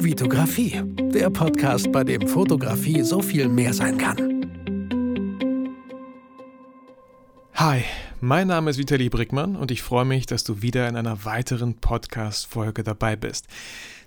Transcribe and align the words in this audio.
Vitografie, 0.00 0.80
der 1.12 1.28
Podcast, 1.28 1.90
bei 1.90 2.04
dem 2.04 2.28
Fotografie 2.28 3.02
so 3.02 3.20
viel 3.20 3.48
mehr 3.48 3.74
sein 3.74 3.98
kann. 3.98 4.16
Hi, 7.54 7.82
mein 8.20 8.46
Name 8.46 8.70
ist 8.70 8.78
Vitali 8.78 9.08
Brickmann 9.08 9.56
und 9.56 9.72
ich 9.72 9.82
freue 9.82 10.04
mich, 10.04 10.26
dass 10.26 10.44
du 10.44 10.62
wieder 10.62 10.88
in 10.88 10.94
einer 10.94 11.24
weiteren 11.24 11.74
Podcast-Folge 11.74 12.84
dabei 12.84 13.16
bist. 13.16 13.48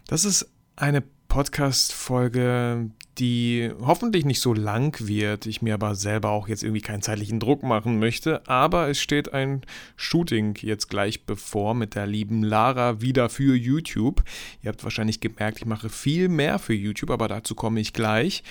Das 0.08 0.24
ist 0.24 0.50
eine 0.78 1.04
Podcast-Folge, 1.32 2.90
die 3.18 3.72
hoffentlich 3.80 4.26
nicht 4.26 4.42
so 4.42 4.54
lang 4.54 5.08
wird, 5.08 5.46
ich 5.46 5.62
mir 5.62 5.76
aber 5.76 5.96
selber 5.96 6.30
auch 6.32 6.50
jetzt 6.50 6.62
irgendwie 6.62 6.82
keinen 6.82 7.02
zeitlichen 7.02 7.40
Druck 7.40 7.64
machen 7.64 8.00
möchte, 8.00 8.46
aber 8.50 8.90
es 8.90 9.00
steht 9.00 9.32
ein 9.32 9.62
Shooting 9.96 10.58
jetzt 10.60 10.90
gleich 10.90 11.26
bevor 11.26 11.74
mit 11.74 11.96
der 11.96 12.06
lieben 12.06 12.44
Lara 12.44 13.00
wieder 13.00 13.30
für 13.30 13.56
YouTube. 13.56 14.26
Ihr 14.62 14.68
habt 14.68 14.84
wahrscheinlich 14.84 15.22
gemerkt, 15.22 15.60
ich 15.60 15.66
mache 15.66 15.88
viel 15.88 16.28
mehr 16.28 16.60
für 16.60 16.74
YouTube, 16.74 17.12
aber 17.12 17.30
dazu 17.30 17.56
komme 17.56 17.80
ich 17.80 17.94
gleich. 17.94 18.44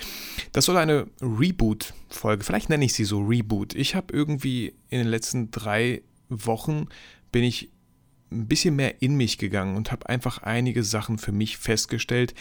Das 0.51 0.65
soll 0.65 0.77
eine 0.77 1.05
Reboot-Folge, 1.21 2.43
vielleicht 2.43 2.69
nenne 2.69 2.85
ich 2.85 2.93
sie 2.93 3.05
so 3.05 3.19
Reboot. 3.19 3.75
Ich 3.75 3.93
habe 3.93 4.11
irgendwie 4.11 4.73
in 4.89 4.97
den 4.97 5.07
letzten 5.07 5.51
drei 5.51 6.01
Wochen 6.29 6.87
bin 7.31 7.43
ich 7.43 7.69
ein 8.31 8.47
bisschen 8.47 8.75
mehr 8.75 9.01
in 9.01 9.15
mich 9.15 9.37
gegangen 9.37 9.75
und 9.75 9.91
habe 9.91 10.09
einfach 10.09 10.39
einige 10.43 10.83
Sachen 10.83 11.17
für 11.17 11.31
mich 11.31 11.57
festgestellt, 11.57 12.33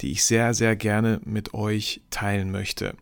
die 0.00 0.12
ich 0.12 0.24
sehr, 0.24 0.54
sehr 0.54 0.76
gerne 0.76 1.20
mit 1.24 1.54
euch 1.54 2.02
teilen 2.10 2.50
möchte. 2.50 2.94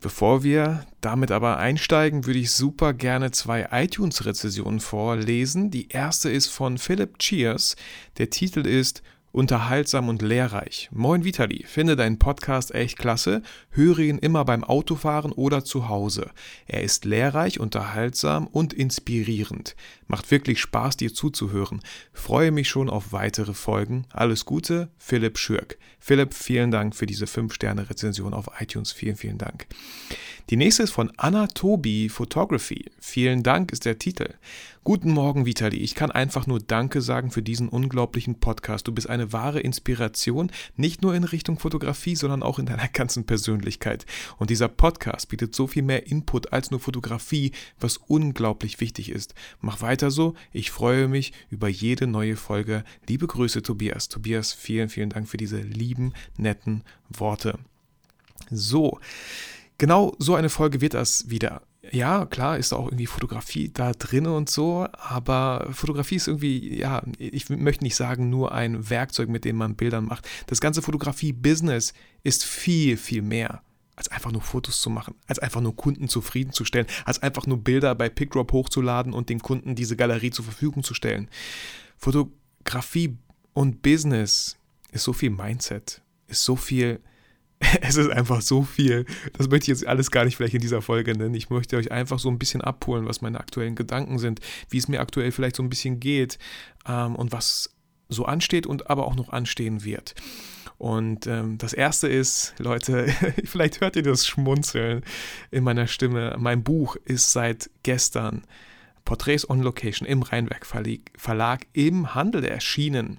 Bevor 0.00 0.42
wir 0.42 0.86
damit 1.00 1.30
aber 1.30 1.56
einsteigen, 1.56 2.26
würde 2.26 2.38
ich 2.38 2.50
super 2.50 2.92
gerne 2.92 3.30
zwei 3.30 3.68
iTunes-Rezessionen 3.72 4.80
vorlesen. 4.80 5.70
Die 5.70 5.88
erste 5.88 6.28
ist 6.30 6.48
von 6.48 6.76
Philip 6.76 7.18
Cheers. 7.18 7.76
Der 8.18 8.28
Titel 8.28 8.66
ist 8.66 9.02
unterhaltsam 9.34 10.08
und 10.08 10.22
lehrreich. 10.22 10.88
Moin 10.92 11.24
Vitali, 11.24 11.64
finde 11.66 11.96
deinen 11.96 12.20
Podcast 12.20 12.72
echt 12.72 12.96
klasse, 12.96 13.42
höre 13.70 13.98
ihn 13.98 14.18
immer 14.18 14.44
beim 14.44 14.62
Autofahren 14.62 15.32
oder 15.32 15.64
zu 15.64 15.88
Hause. 15.88 16.30
Er 16.66 16.82
ist 16.82 17.04
lehrreich, 17.04 17.58
unterhaltsam 17.58 18.46
und 18.46 18.72
inspirierend. 18.72 19.74
Macht 20.06 20.30
wirklich 20.30 20.60
Spaß, 20.60 20.98
dir 20.98 21.12
zuzuhören. 21.12 21.80
Freue 22.12 22.52
mich 22.52 22.68
schon 22.68 22.88
auf 22.88 23.12
weitere 23.12 23.54
Folgen. 23.54 24.06
Alles 24.10 24.44
Gute, 24.44 24.88
Philipp 24.98 25.38
Schürk. 25.38 25.78
Philipp, 25.98 26.34
vielen 26.34 26.70
Dank 26.70 26.94
für 26.94 27.06
diese 27.06 27.24
5-Sterne-Rezension 27.24 28.34
auf 28.34 28.50
iTunes. 28.60 28.92
Vielen, 28.92 29.16
vielen 29.16 29.38
Dank. 29.38 29.66
Die 30.50 30.56
nächste 30.56 30.82
ist 30.82 30.90
von 30.90 31.10
Anna 31.16 31.46
Tobi 31.46 32.10
Photography. 32.10 32.90
Vielen 33.00 33.42
Dank 33.42 33.72
ist 33.72 33.86
der 33.86 33.98
Titel. 33.98 34.34
Guten 34.84 35.10
Morgen, 35.10 35.46
Vitali. 35.46 35.78
Ich 35.78 35.94
kann 35.94 36.10
einfach 36.10 36.46
nur 36.46 36.60
Danke 36.60 37.00
sagen 37.00 37.30
für 37.30 37.42
diesen 37.42 37.70
unglaublichen 37.70 38.38
Podcast. 38.38 38.86
Du 38.86 38.92
bist 38.92 39.08
eine 39.08 39.23
wahre 39.32 39.60
Inspiration, 39.60 40.50
nicht 40.76 41.02
nur 41.02 41.14
in 41.14 41.24
Richtung 41.24 41.58
Fotografie, 41.58 42.16
sondern 42.16 42.42
auch 42.42 42.58
in 42.58 42.66
deiner 42.66 42.88
ganzen 42.92 43.24
Persönlichkeit. 43.24 44.06
Und 44.38 44.50
dieser 44.50 44.68
Podcast 44.68 45.28
bietet 45.28 45.54
so 45.54 45.66
viel 45.66 45.82
mehr 45.82 46.06
Input 46.06 46.52
als 46.52 46.70
nur 46.70 46.80
Fotografie, 46.80 47.52
was 47.78 47.96
unglaublich 47.96 48.80
wichtig 48.80 49.10
ist. 49.10 49.34
Mach 49.60 49.80
weiter 49.80 50.10
so. 50.10 50.34
Ich 50.52 50.70
freue 50.70 51.08
mich 51.08 51.32
über 51.50 51.68
jede 51.68 52.06
neue 52.06 52.36
Folge. 52.36 52.84
Liebe 53.08 53.26
Grüße, 53.26 53.62
Tobias. 53.62 54.08
Tobias, 54.08 54.52
vielen, 54.52 54.88
vielen 54.88 55.10
Dank 55.10 55.28
für 55.28 55.36
diese 55.36 55.60
lieben, 55.60 56.12
netten 56.36 56.82
Worte. 57.08 57.58
So. 58.50 58.98
Genau 59.78 60.14
so 60.18 60.34
eine 60.34 60.50
Folge 60.50 60.80
wird 60.80 60.94
das 60.94 61.30
wieder. 61.30 61.62
Ja, 61.90 62.26
klar 62.26 62.58
ist 62.58 62.72
auch 62.72 62.86
irgendwie 62.86 63.06
Fotografie 63.06 63.70
da 63.72 63.92
drin 63.92 64.26
und 64.26 64.48
so, 64.48 64.86
aber 64.92 65.68
Fotografie 65.72 66.16
ist 66.16 66.28
irgendwie, 66.28 66.78
ja, 66.78 67.02
ich 67.18 67.50
möchte 67.50 67.84
nicht 67.84 67.96
sagen, 67.96 68.30
nur 68.30 68.52
ein 68.52 68.88
Werkzeug, 68.90 69.28
mit 69.28 69.44
dem 69.44 69.56
man 69.56 69.76
Bildern 69.76 70.06
macht. 70.06 70.28
Das 70.46 70.60
ganze 70.60 70.82
Fotografie-Business 70.82 71.92
ist 72.22 72.44
viel, 72.44 72.96
viel 72.96 73.22
mehr 73.22 73.62
als 73.96 74.08
einfach 74.08 74.32
nur 74.32 74.42
Fotos 74.42 74.80
zu 74.80 74.90
machen, 74.90 75.14
als 75.26 75.38
einfach 75.38 75.60
nur 75.60 75.76
Kunden 75.76 76.08
zufriedenzustellen, 76.08 76.86
als 77.04 77.22
einfach 77.22 77.46
nur 77.46 77.58
Bilder 77.58 77.94
bei 77.94 78.08
PickDrop 78.08 78.52
hochzuladen 78.52 79.12
und 79.12 79.28
dem 79.28 79.40
Kunden 79.40 79.74
diese 79.74 79.96
Galerie 79.96 80.30
zur 80.30 80.44
Verfügung 80.44 80.82
zu 80.82 80.94
stellen. 80.94 81.28
Fotografie 81.96 83.16
und 83.52 83.82
Business 83.82 84.56
ist 84.90 85.04
so 85.04 85.12
viel 85.12 85.30
Mindset, 85.30 86.02
ist 86.26 86.44
so 86.44 86.56
viel 86.56 87.00
es 87.80 87.96
ist 87.96 88.10
einfach 88.10 88.40
so 88.40 88.62
viel. 88.62 89.06
Das 89.36 89.48
möchte 89.48 89.64
ich 89.64 89.78
jetzt 89.78 89.86
alles 89.86 90.10
gar 90.10 90.24
nicht 90.24 90.36
vielleicht 90.36 90.54
in 90.54 90.60
dieser 90.60 90.82
Folge 90.82 91.16
nennen. 91.16 91.34
Ich 91.34 91.50
möchte 91.50 91.76
euch 91.76 91.92
einfach 91.92 92.18
so 92.18 92.28
ein 92.28 92.38
bisschen 92.38 92.60
abholen, 92.60 93.06
was 93.06 93.20
meine 93.20 93.40
aktuellen 93.40 93.74
Gedanken 93.74 94.18
sind, 94.18 94.40
wie 94.70 94.78
es 94.78 94.88
mir 94.88 95.00
aktuell 95.00 95.32
vielleicht 95.32 95.56
so 95.56 95.62
ein 95.62 95.70
bisschen 95.70 96.00
geht 96.00 96.38
ähm, 96.86 97.16
und 97.16 97.32
was 97.32 97.70
so 98.08 98.24
ansteht 98.26 98.66
und 98.66 98.90
aber 98.90 99.06
auch 99.06 99.16
noch 99.16 99.30
anstehen 99.30 99.84
wird. 99.84 100.14
Und 100.78 101.26
ähm, 101.26 101.56
das 101.58 101.72
erste 101.72 102.08
ist, 102.08 102.54
Leute, 102.58 103.06
vielleicht 103.44 103.80
hört 103.80 103.96
ihr 103.96 104.02
das 104.02 104.26
Schmunzeln 104.26 105.02
in 105.50 105.64
meiner 105.64 105.86
Stimme. 105.86 106.36
Mein 106.38 106.62
Buch 106.62 106.96
ist 107.04 107.32
seit 107.32 107.70
gestern 107.82 108.42
Portraits 109.04 109.48
on 109.48 109.60
Location 109.60 110.06
im 110.06 110.22
Rheinwerk 110.22 110.66
Verlag 110.66 111.66
im 111.72 112.14
Handel 112.14 112.44
erschienen. 112.44 113.18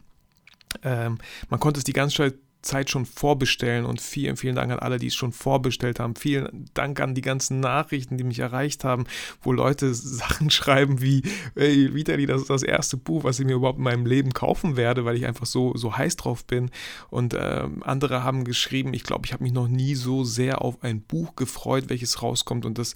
Ähm, 0.83 1.19
man 1.49 1.59
konnte 1.59 1.77
es 1.77 1.83
die 1.83 1.93
ganze 1.93 2.17
Zeit 2.17 2.35
Zeit 2.65 2.89
schon 2.89 3.05
vorbestellen 3.05 3.85
und 3.85 4.01
vielen, 4.01 4.37
vielen 4.37 4.55
Dank 4.55 4.71
an 4.71 4.79
alle, 4.79 4.97
die 4.97 5.07
es 5.07 5.15
schon 5.15 5.31
vorbestellt 5.31 5.99
haben. 5.99 6.15
Vielen 6.15 6.65
Dank 6.73 6.99
an 6.99 7.15
die 7.15 7.21
ganzen 7.21 7.59
Nachrichten, 7.59 8.17
die 8.17 8.23
mich 8.23 8.39
erreicht 8.39 8.83
haben, 8.83 9.05
wo 9.41 9.51
Leute 9.51 9.93
Sachen 9.93 10.49
schreiben 10.49 11.01
wie, 11.01 11.23
ey, 11.55 11.93
Vitali, 11.93 12.25
das 12.25 12.41
ist 12.41 12.49
das 12.49 12.63
erste 12.63 12.97
Buch, 12.97 13.23
was 13.23 13.39
ich 13.39 13.45
mir 13.45 13.55
überhaupt 13.55 13.77
in 13.77 13.83
meinem 13.83 14.05
Leben 14.05 14.33
kaufen 14.33 14.75
werde, 14.75 15.05
weil 15.05 15.15
ich 15.15 15.25
einfach 15.25 15.45
so, 15.45 15.75
so 15.75 15.95
heiß 15.95 16.15
drauf 16.17 16.45
bin. 16.45 16.71
Und 17.09 17.33
äh, 17.33 17.67
andere 17.81 18.23
haben 18.23 18.43
geschrieben, 18.43 18.93
ich 18.93 19.03
glaube, 19.03 19.25
ich 19.25 19.33
habe 19.33 19.43
mich 19.43 19.53
noch 19.53 19.67
nie 19.67 19.95
so 19.95 20.23
sehr 20.23 20.61
auf 20.61 20.83
ein 20.83 21.01
Buch 21.01 21.35
gefreut, 21.35 21.85
welches 21.87 22.21
rauskommt. 22.21 22.65
Und 22.65 22.77
das, 22.77 22.95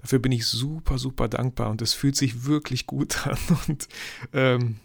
dafür 0.00 0.20
bin 0.20 0.32
ich 0.32 0.46
super, 0.46 0.98
super 0.98 1.28
dankbar. 1.28 1.70
Und 1.70 1.80
das 1.80 1.92
fühlt 1.92 2.16
sich 2.16 2.44
wirklich 2.44 2.86
gut 2.86 3.26
an. 3.26 3.38
Und 3.66 3.88
ähm, 4.32 4.76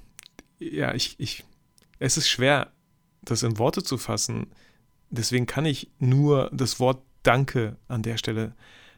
ja, 0.59 0.93
ich, 0.95 1.15
ich, 1.19 1.43
es 1.99 2.17
ist 2.17 2.29
schwer, 2.29 2.71
das 3.25 3.43
in 3.43 3.57
Worte 3.57 3.83
zu 3.83 3.97
fassen. 3.97 4.47
Deswegen 5.09 5.45
kann 5.45 5.65
ich 5.65 5.89
nur 5.99 6.49
das 6.53 6.79
Wort 6.79 7.01
Danke 7.23 7.77
an 7.87 8.03
der 8.03 8.17
Stelle 8.17 8.53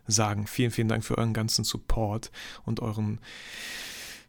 sagen. 0.08 0.48
Vielen, 0.48 0.72
vielen 0.72 0.88
Dank 0.88 1.04
für 1.04 1.18
euren 1.18 1.34
ganzen 1.34 1.64
Support 1.64 2.32
und 2.64 2.80
euren, 2.80 3.20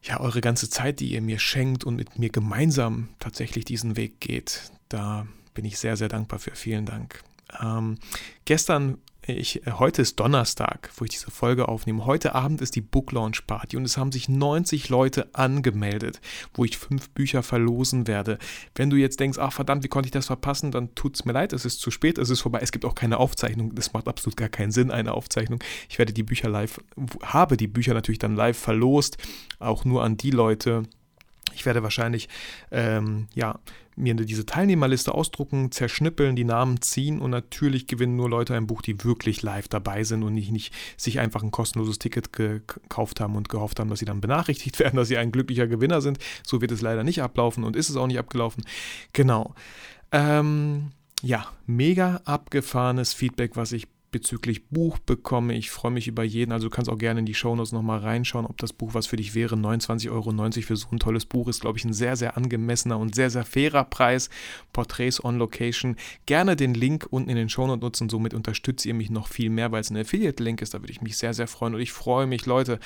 ja, 0.03 0.21
eure 0.21 0.41
ganze 0.41 0.69
Zeit, 0.69 1.01
die 1.01 1.13
ihr 1.13 1.23
mir 1.23 1.39
schenkt 1.39 1.85
und 1.85 1.97
mit 1.97 2.19
mir 2.19 2.31
gemeinsam 2.31 3.09
tatsächlich 3.19 3.65
diesen 3.65 3.97
Weg 3.97 4.21
geht. 4.21 4.71
Da 4.89 5.27
bin 5.55 5.65
ich 5.65 5.79
sehr, 5.79 5.97
sehr 5.97 6.09
dankbar 6.09 6.39
für. 6.39 6.55
Vielen 6.55 6.85
Dank. 6.85 7.23
Ähm, 7.61 7.99
gestern 8.45 8.99
ich, 9.35 9.67
äh, 9.67 9.73
heute 9.73 10.03
ist 10.03 10.21
Donnerstag, 10.21 10.91
wo 10.97 11.05
ich 11.05 11.11
diese 11.11 11.31
Folge 11.31 11.69
aufnehme. 11.69 12.07
Heute 12.07 12.35
Abend 12.35 12.61
ist 12.61 12.77
die 12.77 12.81
Book 12.81 13.13
Launch 13.13 13.47
Party 13.47 13.77
und 13.77 13.85
es 13.85 13.97
haben 13.97 14.13
sich 14.13 14.29
90 14.29 14.89
Leute 14.89 15.35
angemeldet, 15.35 16.21
wo 16.55 16.65
ich 16.65 16.79
fünf 16.79 17.11
Bücher 17.11 17.43
verlosen 17.43 18.07
werde. 18.07 18.39
Wenn 18.75 18.91
du 18.91 18.97
jetzt 18.97 19.21
denkst, 19.21 19.39
ach 19.39 19.53
verdammt, 19.53 19.85
wie 19.85 19.89
konnte 19.89 20.07
ich 20.07 20.13
das 20.13 20.27
verpassen, 20.27 20.71
dann 20.71 20.95
tut 20.95 21.17
es 21.17 21.25
mir 21.25 21.33
leid, 21.33 21.53
es 21.53 21.65
ist 21.65 21.81
zu 21.81 21.91
spät, 21.91 22.19
es 22.19 22.31
ist 22.31 22.41
vorbei. 22.41 22.61
Es 22.63 22.73
gibt 22.73 22.85
auch 22.85 22.95
keine 22.95 23.19
Aufzeichnung. 23.19 23.75
Das 23.75 23.93
macht 23.93 24.09
absolut 24.09 24.37
gar 24.37 24.49
keinen 24.49 24.71
Sinn, 24.71 24.91
eine 24.91 25.15
Aufzeichnung. 25.15 25.61
Ich 25.89 25.99
werde 25.99 26.13
die 26.13 26.23
Bücher 26.23 26.49
live, 26.49 26.81
habe 27.23 27.57
die 27.57 27.69
Bücher 27.69 27.95
natürlich 27.95 28.19
dann 28.19 28.37
live 28.37 28.59
verlost, 28.59 29.19
auch 29.59 29.85
nur 29.85 30.05
an 30.05 30.17
die 30.17 30.31
Leute, 30.31 30.85
ich 31.57 31.67
werde 31.67 31.83
wahrscheinlich 31.83 32.29
ähm, 32.71 33.27
ja, 33.35 33.59
mir 33.97 34.15
diese 34.15 34.45
Teilnehmerliste 34.45 35.15
ausdrucken, 35.15 35.73
zerschnippeln, 35.73 36.37
die 36.37 36.45
Namen 36.45 36.83
ziehen 36.83 37.19
und 37.19 37.31
natürlich 37.31 37.87
gewinnen 37.87 38.15
nur 38.15 38.29
Leute 38.29 38.55
ein 38.55 38.67
Buch, 38.67 38.83
die 38.83 39.03
wirklich 39.05 39.43
live 39.43 39.69
dabei 39.69 40.05
sind 40.05 40.23
und 40.23 40.35
nicht, 40.35 40.53
nicht 40.53 40.75
sich 40.97 41.19
einfach 41.19 41.43
ein 41.43 41.51
kostenloses 41.51 41.99
Ticket 41.99 42.33
gekauft 42.33 43.21
haben 43.21 43.37
und 43.37 43.49
gehofft 43.49 43.81
haben, 43.81 43.89
dass 43.89 43.99
sie 43.99 44.05
dann 44.05 44.21
benachrichtigt 44.21 44.79
werden, 44.79 44.97
dass 44.97 45.09
sie 45.09 45.17
ein 45.17 45.33
glücklicher 45.33 45.67
Gewinner 45.67 46.03
sind. 46.03 46.19
So 46.45 46.61
wird 46.61 46.73
es 46.73 46.83
leider 46.83 47.05
nicht 47.05 47.23
ablaufen 47.23 47.65
und 47.65 47.75
ist 47.75 47.89
es 47.89 47.97
auch 47.97 48.07
nicht 48.07 48.19
abgelaufen. 48.19 48.65
Genau. 49.13 49.55
Ähm, 50.13 50.93
ja, 51.23 51.47
mega 51.67 52.21
abgefahrenes 52.25 53.15
Feedback, 53.15 53.57
was 53.57 53.73
ich 53.73 53.89
bezüglich 54.11 54.69
Buch 54.69 54.99
bekomme. 54.99 55.55
Ich 55.55 55.71
freue 55.71 55.91
mich 55.91 56.09
über 56.09 56.23
jeden. 56.23 56.53
Also 56.53 56.69
du 56.69 56.75
kannst 56.75 56.91
auch 56.91 56.99
gerne 56.99 57.21
in 57.21 57.27
die 57.27 57.35
Shownotes 57.35 57.73
nochmal 57.73 57.99
reinschauen, 57.99 58.47
ob 58.47 58.57
das 58.59 58.73
Buch 58.73 58.95
was 58.95 59.07
für 59.07 59.17
dich 59.17 59.35
wäre. 59.35 59.57
29,90 59.57 60.11
Euro 60.11 60.51
für 60.63 60.77
so 60.77 60.89
ein 60.91 60.99
tolles 60.99 61.27
Buch 61.27 61.49
ist, 61.49 61.61
glaube 61.61 61.79
ich, 61.79 61.85
ein 61.85 61.93
sehr, 61.93 62.17
sehr 62.17 62.37
angemessener 62.37 62.99
und 62.99 63.15
sehr, 63.15 63.31
sehr 63.31 63.45
fairer 63.45 63.85
Preis. 63.85 64.31
Portraits 64.73 65.23
on 65.25 65.39
Location. 65.39 65.97
Gerne 66.27 66.57
den 66.57 66.75
Link 66.75 67.07
unten 67.11 67.31
in 67.31 67.37
den 67.37 67.49
Shownotes 67.49 67.83
nutzen. 67.83 68.09
Somit 68.09 68.35
unterstützt 68.35 68.87
ihr 68.87 68.95
mich 68.95 69.11
noch 69.11 69.29
viel 69.29 69.51
mehr, 69.51 69.73
weil 69.73 69.81
es 69.81 69.91
ein 69.91 69.97
Affiliate-Link 69.97 70.63
ist. 70.63 70.75
Da 70.75 70.81
würde 70.81 70.93
ich 70.93 71.03
mich 71.03 71.17
sehr, 71.17 71.35
sehr 71.35 71.49
freuen. 71.49 71.75
Und 71.75 71.81
ich 71.81 71.93
freue 71.93 72.27
mich, 72.27 72.47
Leute. 72.47 72.79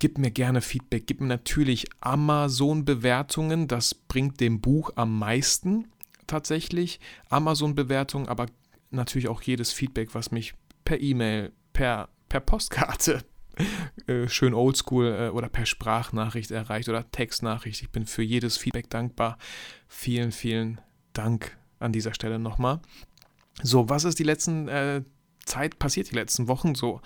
Gib 0.00 0.16
mir 0.16 0.30
gerne 0.30 0.62
Feedback, 0.62 1.06
gib 1.06 1.20
mir 1.20 1.26
natürlich 1.26 1.84
Amazon-Bewertungen, 2.00 3.68
das 3.68 3.94
bringt 3.94 4.40
dem 4.40 4.62
Buch 4.62 4.92
am 4.94 5.18
meisten 5.18 5.88
tatsächlich. 6.26 7.00
Amazon-Bewertungen, 7.28 8.26
aber 8.26 8.46
natürlich 8.90 9.28
auch 9.28 9.42
jedes 9.42 9.72
Feedback, 9.72 10.14
was 10.14 10.30
mich 10.30 10.54
per 10.84 11.00
E-Mail, 11.00 11.52
per, 11.72 12.08
per 12.28 12.40
Postkarte, 12.40 13.24
äh, 14.06 14.28
schön 14.28 14.54
oldschool 14.54 15.06
äh, 15.06 15.28
oder 15.30 15.48
per 15.48 15.66
Sprachnachricht 15.66 16.50
erreicht 16.50 16.88
oder 16.88 17.10
Textnachricht. 17.10 17.82
Ich 17.82 17.90
bin 17.90 18.06
für 18.06 18.22
jedes 18.22 18.56
Feedback 18.56 18.90
dankbar. 18.90 19.38
Vielen, 19.88 20.32
vielen 20.32 20.80
Dank 21.12 21.56
an 21.78 21.92
dieser 21.92 22.14
Stelle 22.14 22.38
nochmal. 22.38 22.80
So, 23.62 23.88
was 23.88 24.04
ist 24.04 24.18
die 24.18 24.24
letzten 24.24 24.68
äh, 24.68 25.02
Zeit 25.44 25.78
passiert, 25.78 26.10
die 26.10 26.14
letzten 26.14 26.48
Wochen 26.48 26.74
so? 26.74 27.00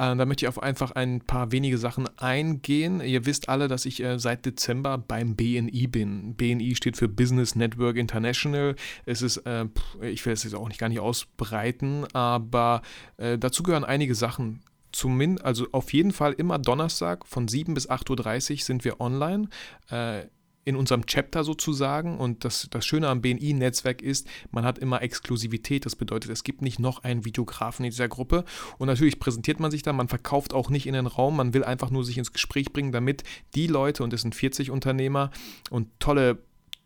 Äh, 0.00 0.16
da 0.16 0.24
möchte 0.24 0.46
ich 0.46 0.48
auf 0.48 0.62
einfach 0.62 0.92
ein 0.92 1.20
paar 1.20 1.52
wenige 1.52 1.76
Sachen 1.76 2.08
eingehen. 2.18 3.00
Ihr 3.00 3.26
wisst 3.26 3.50
alle, 3.50 3.68
dass 3.68 3.84
ich 3.84 4.02
äh, 4.02 4.18
seit 4.18 4.46
Dezember 4.46 4.96
beim 4.96 5.36
BNI 5.36 5.86
bin. 5.88 6.34
BNI 6.36 6.74
steht 6.74 6.96
für 6.96 7.08
Business 7.08 7.54
Network 7.54 7.96
International. 7.96 8.76
Es 9.04 9.20
ist, 9.20 9.36
äh, 9.38 9.66
ich 10.00 10.24
will 10.24 10.32
es 10.32 10.44
jetzt 10.44 10.54
auch 10.54 10.68
nicht 10.68 10.80
gar 10.80 10.88
nicht 10.88 11.00
ausbreiten, 11.00 12.06
aber 12.14 12.80
äh, 13.18 13.36
dazu 13.36 13.62
gehören 13.62 13.84
einige 13.84 14.14
Sachen 14.14 14.62
zumindest, 14.92 15.44
also 15.44 15.66
auf 15.72 15.92
jeden 15.92 16.12
Fall 16.12 16.32
immer 16.32 16.58
Donnerstag 16.58 17.26
von 17.26 17.46
7 17.46 17.74
bis 17.74 17.88
8.30 17.88 18.52
Uhr 18.52 18.58
sind 18.58 18.84
wir 18.84 19.00
online. 19.00 19.48
Äh, 19.90 20.22
in 20.64 20.76
unserem 20.76 21.06
Chapter 21.06 21.44
sozusagen. 21.44 22.18
Und 22.18 22.44
das, 22.44 22.68
das 22.70 22.84
Schöne 22.84 23.08
am 23.08 23.20
BNI-Netzwerk 23.20 24.02
ist, 24.02 24.26
man 24.50 24.64
hat 24.64 24.78
immer 24.78 25.02
Exklusivität. 25.02 25.86
Das 25.86 25.96
bedeutet, 25.96 26.30
es 26.30 26.44
gibt 26.44 26.62
nicht 26.62 26.78
noch 26.78 27.02
einen 27.04 27.24
Videografen 27.24 27.84
in 27.84 27.90
dieser 27.90 28.08
Gruppe. 28.08 28.44
Und 28.78 28.86
natürlich 28.86 29.18
präsentiert 29.18 29.60
man 29.60 29.70
sich 29.70 29.82
da, 29.82 29.92
man 29.92 30.08
verkauft 30.08 30.52
auch 30.52 30.70
nicht 30.70 30.86
in 30.86 30.94
den 30.94 31.06
Raum, 31.06 31.36
man 31.36 31.54
will 31.54 31.64
einfach 31.64 31.90
nur 31.90 32.04
sich 32.04 32.18
ins 32.18 32.32
Gespräch 32.32 32.72
bringen, 32.72 32.92
damit 32.92 33.24
die 33.54 33.66
Leute, 33.66 34.04
und 34.04 34.12
es 34.12 34.22
sind 34.22 34.34
40 34.34 34.70
Unternehmer 34.70 35.30
und 35.70 35.88
tolle 35.98 36.38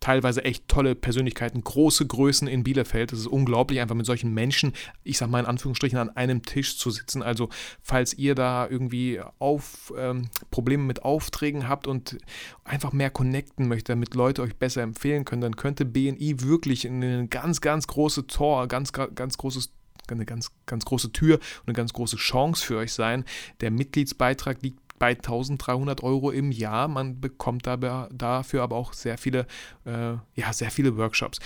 teilweise 0.04 0.44
echt 0.44 0.68
tolle 0.68 0.94
Persönlichkeiten, 0.94 1.64
große 1.64 2.06
Größen 2.06 2.46
in 2.46 2.62
Bielefeld. 2.62 3.10
Es 3.14 3.20
ist 3.20 3.26
unglaublich, 3.26 3.80
einfach 3.80 3.94
mit 3.94 4.04
solchen 4.04 4.34
Menschen, 4.34 4.74
ich 5.02 5.16
sag 5.16 5.30
mal 5.30 5.40
in 5.40 5.46
Anführungsstrichen, 5.46 5.98
an 5.98 6.10
einem 6.10 6.42
Tisch 6.42 6.76
zu 6.76 6.90
sitzen. 6.90 7.22
Also, 7.22 7.48
falls 7.80 8.12
ihr 8.12 8.34
da 8.34 8.68
irgendwie 8.68 9.22
auf, 9.38 9.94
ähm, 9.96 10.28
Probleme 10.50 10.82
mit 10.82 11.06
Aufträgen 11.06 11.68
habt 11.70 11.86
und 11.86 12.18
einfach 12.64 12.92
mehr 12.92 13.08
connecten 13.08 13.66
möchtet, 13.66 13.88
damit 13.88 14.14
Leute 14.14 14.42
euch 14.42 14.56
besser 14.56 14.82
empfehlen 14.82 15.24
können, 15.24 15.40
dann 15.40 15.56
könnte 15.56 15.86
BNI 15.86 16.42
wirklich 16.42 16.84
ein 16.84 17.30
ganz, 17.30 17.62
ganz 17.62 17.86
großes 17.86 18.26
Tor, 18.26 18.68
ganz, 18.68 18.92
ganz 18.92 19.38
großes 19.38 19.72
eine 20.12 20.26
ganz, 20.26 20.50
ganz 20.66 20.84
große 20.84 21.12
Tür 21.12 21.36
und 21.36 21.68
eine 21.68 21.74
ganz 21.74 21.94
große 21.94 22.16
Chance 22.16 22.62
für 22.62 22.76
euch 22.76 22.92
sein. 22.92 23.24
Der 23.62 23.70
Mitgliedsbeitrag 23.70 24.60
liegt 24.60 24.83
bei 25.04 25.10
1300 25.10 26.02
Euro 26.02 26.30
im 26.30 26.50
Jahr. 26.50 26.88
Man 26.88 27.20
bekommt 27.20 27.66
dafür 27.66 28.62
aber 28.62 28.76
auch 28.76 28.94
sehr 28.94 29.18
viele, 29.18 29.46
äh, 29.84 30.14
ja, 30.34 30.50
sehr 30.54 30.70
viele 30.70 30.96
Workshops. 30.96 31.40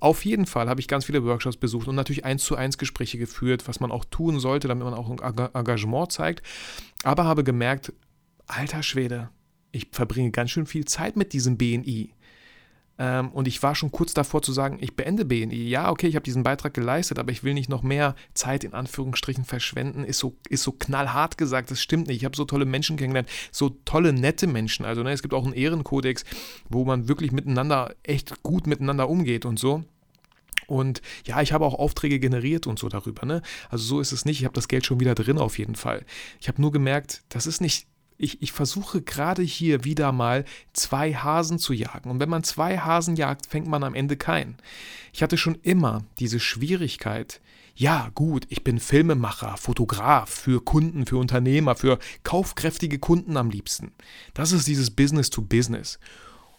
Auf 0.00 0.24
jeden 0.24 0.46
Fall 0.46 0.70
habe 0.70 0.80
ich 0.80 0.88
ganz 0.88 1.04
viele 1.04 1.22
Workshops 1.22 1.58
besucht 1.58 1.88
und 1.88 1.94
natürlich 1.94 2.24
eins 2.24 2.42
zu 2.42 2.56
eins 2.56 2.78
Gespräche 2.78 3.18
geführt, 3.18 3.68
was 3.68 3.80
man 3.80 3.92
auch 3.92 4.06
tun 4.06 4.40
sollte, 4.40 4.66
damit 4.66 4.84
man 4.84 4.94
auch 4.94 5.10
ein 5.10 5.50
Engagement 5.52 6.10
zeigt. 6.10 6.42
Aber 7.02 7.24
habe 7.24 7.44
gemerkt, 7.44 7.92
alter 8.46 8.82
Schwede, 8.82 9.28
ich 9.72 9.88
verbringe 9.92 10.30
ganz 10.30 10.50
schön 10.50 10.64
viel 10.64 10.86
Zeit 10.86 11.14
mit 11.14 11.34
diesem 11.34 11.58
BNI. 11.58 12.14
Ähm, 12.98 13.30
und 13.30 13.48
ich 13.48 13.62
war 13.62 13.74
schon 13.74 13.90
kurz 13.90 14.14
davor 14.14 14.42
zu 14.42 14.52
sagen, 14.52 14.78
ich 14.80 14.94
beende 14.94 15.24
BNI. 15.24 15.68
Ja, 15.68 15.90
okay, 15.90 16.06
ich 16.06 16.14
habe 16.14 16.24
diesen 16.24 16.42
Beitrag 16.42 16.74
geleistet, 16.74 17.18
aber 17.18 17.32
ich 17.32 17.42
will 17.42 17.54
nicht 17.54 17.68
noch 17.68 17.82
mehr 17.82 18.14
Zeit 18.34 18.64
in 18.64 18.74
Anführungsstrichen 18.74 19.44
verschwenden. 19.44 20.04
Ist 20.04 20.18
so, 20.18 20.36
ist 20.48 20.62
so 20.62 20.72
knallhart 20.72 21.38
gesagt, 21.38 21.70
das 21.70 21.80
stimmt 21.80 22.08
nicht. 22.08 22.18
Ich 22.18 22.24
habe 22.24 22.36
so 22.36 22.44
tolle 22.44 22.64
Menschen 22.64 22.96
kennengelernt, 22.96 23.28
so 23.50 23.70
tolle, 23.84 24.12
nette 24.12 24.46
Menschen. 24.46 24.84
Also 24.84 25.02
ne, 25.02 25.12
es 25.12 25.22
gibt 25.22 25.34
auch 25.34 25.44
einen 25.44 25.54
Ehrenkodex, 25.54 26.24
wo 26.68 26.84
man 26.84 27.08
wirklich 27.08 27.32
miteinander, 27.32 27.94
echt 28.02 28.42
gut 28.42 28.66
miteinander 28.66 29.08
umgeht 29.08 29.46
und 29.46 29.58
so. 29.58 29.84
Und 30.66 31.02
ja, 31.26 31.42
ich 31.42 31.52
habe 31.52 31.66
auch 31.66 31.74
Aufträge 31.74 32.18
generiert 32.18 32.66
und 32.66 32.78
so 32.78 32.88
darüber. 32.88 33.26
Ne? 33.26 33.42
Also 33.68 33.84
so 33.84 34.00
ist 34.00 34.12
es 34.12 34.24
nicht. 34.24 34.38
Ich 34.38 34.44
habe 34.44 34.54
das 34.54 34.68
Geld 34.68 34.86
schon 34.86 35.00
wieder 35.00 35.14
drin 35.14 35.38
auf 35.38 35.58
jeden 35.58 35.74
Fall. 35.74 36.04
Ich 36.40 36.48
habe 36.48 36.60
nur 36.60 36.72
gemerkt, 36.72 37.22
das 37.28 37.46
ist 37.46 37.60
nicht 37.60 37.86
ich, 38.22 38.40
ich 38.40 38.52
versuche 38.52 39.02
gerade 39.02 39.42
hier 39.42 39.84
wieder 39.84 40.12
mal 40.12 40.44
zwei 40.72 41.14
Hasen 41.14 41.58
zu 41.58 41.72
jagen. 41.72 42.10
Und 42.10 42.20
wenn 42.20 42.28
man 42.28 42.44
zwei 42.44 42.78
Hasen 42.78 43.16
jagt, 43.16 43.46
fängt 43.46 43.66
man 43.66 43.82
am 43.84 43.94
Ende 43.94 44.16
keinen. 44.16 44.56
Ich 45.12 45.22
hatte 45.22 45.36
schon 45.36 45.58
immer 45.62 46.04
diese 46.20 46.40
Schwierigkeit, 46.40 47.40
ja, 47.74 48.10
gut, 48.14 48.46
ich 48.48 48.64
bin 48.64 48.78
Filmemacher, 48.78 49.56
Fotograf 49.56 50.28
für 50.28 50.62
Kunden, 50.62 51.06
für 51.06 51.16
Unternehmer, 51.16 51.74
für 51.74 51.98
kaufkräftige 52.22 52.98
Kunden 52.98 53.36
am 53.36 53.50
liebsten. 53.50 53.92
Das 54.34 54.52
ist 54.52 54.66
dieses 54.66 54.90
Business 54.90 55.30
to 55.30 55.42
Business. 55.42 55.98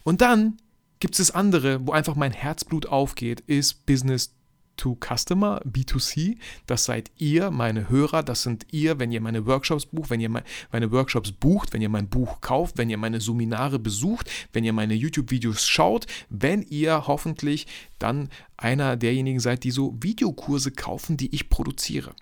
Und 0.02 0.20
dann 0.20 0.58
gibt 1.00 1.14
es 1.14 1.26
das 1.26 1.34
andere, 1.34 1.86
wo 1.86 1.92
einfach 1.92 2.16
mein 2.16 2.32
Herzblut 2.32 2.86
aufgeht, 2.86 3.40
ist 3.40 3.86
Business 3.86 4.34
to 4.76 4.84
to 4.84 4.98
Customer, 5.00 5.62
B2C. 5.64 6.36
Das 6.66 6.84
seid 6.84 7.10
ihr, 7.16 7.50
meine 7.50 7.88
Hörer. 7.88 8.22
Das 8.22 8.42
sind 8.42 8.66
ihr, 8.70 8.98
wenn 8.98 9.10
ihr 9.10 9.22
meine 9.22 9.46
Workshops 9.46 9.86
bucht, 9.86 10.10
wenn 10.10 10.20
ihr 10.20 10.28
meine 10.28 10.92
Workshops 10.92 11.32
bucht, 11.32 11.72
wenn 11.72 11.80
ihr 11.80 11.88
mein 11.88 12.08
Buch 12.08 12.42
kauft, 12.42 12.76
wenn 12.76 12.90
ihr 12.90 12.98
meine 12.98 13.20
Seminare 13.20 13.78
besucht, 13.78 14.30
wenn 14.52 14.62
ihr 14.62 14.74
meine 14.74 14.92
YouTube-Videos 14.92 15.66
schaut, 15.66 16.06
wenn 16.28 16.62
ihr 16.62 17.06
hoffentlich 17.06 17.66
dann 17.98 18.28
einer 18.58 18.96
derjenigen 18.96 19.40
seid, 19.40 19.64
die 19.64 19.70
so 19.70 19.96
Videokurse 20.00 20.70
kaufen, 20.70 21.16
die 21.16 21.34
ich 21.34 21.48
produziere. 21.48 22.14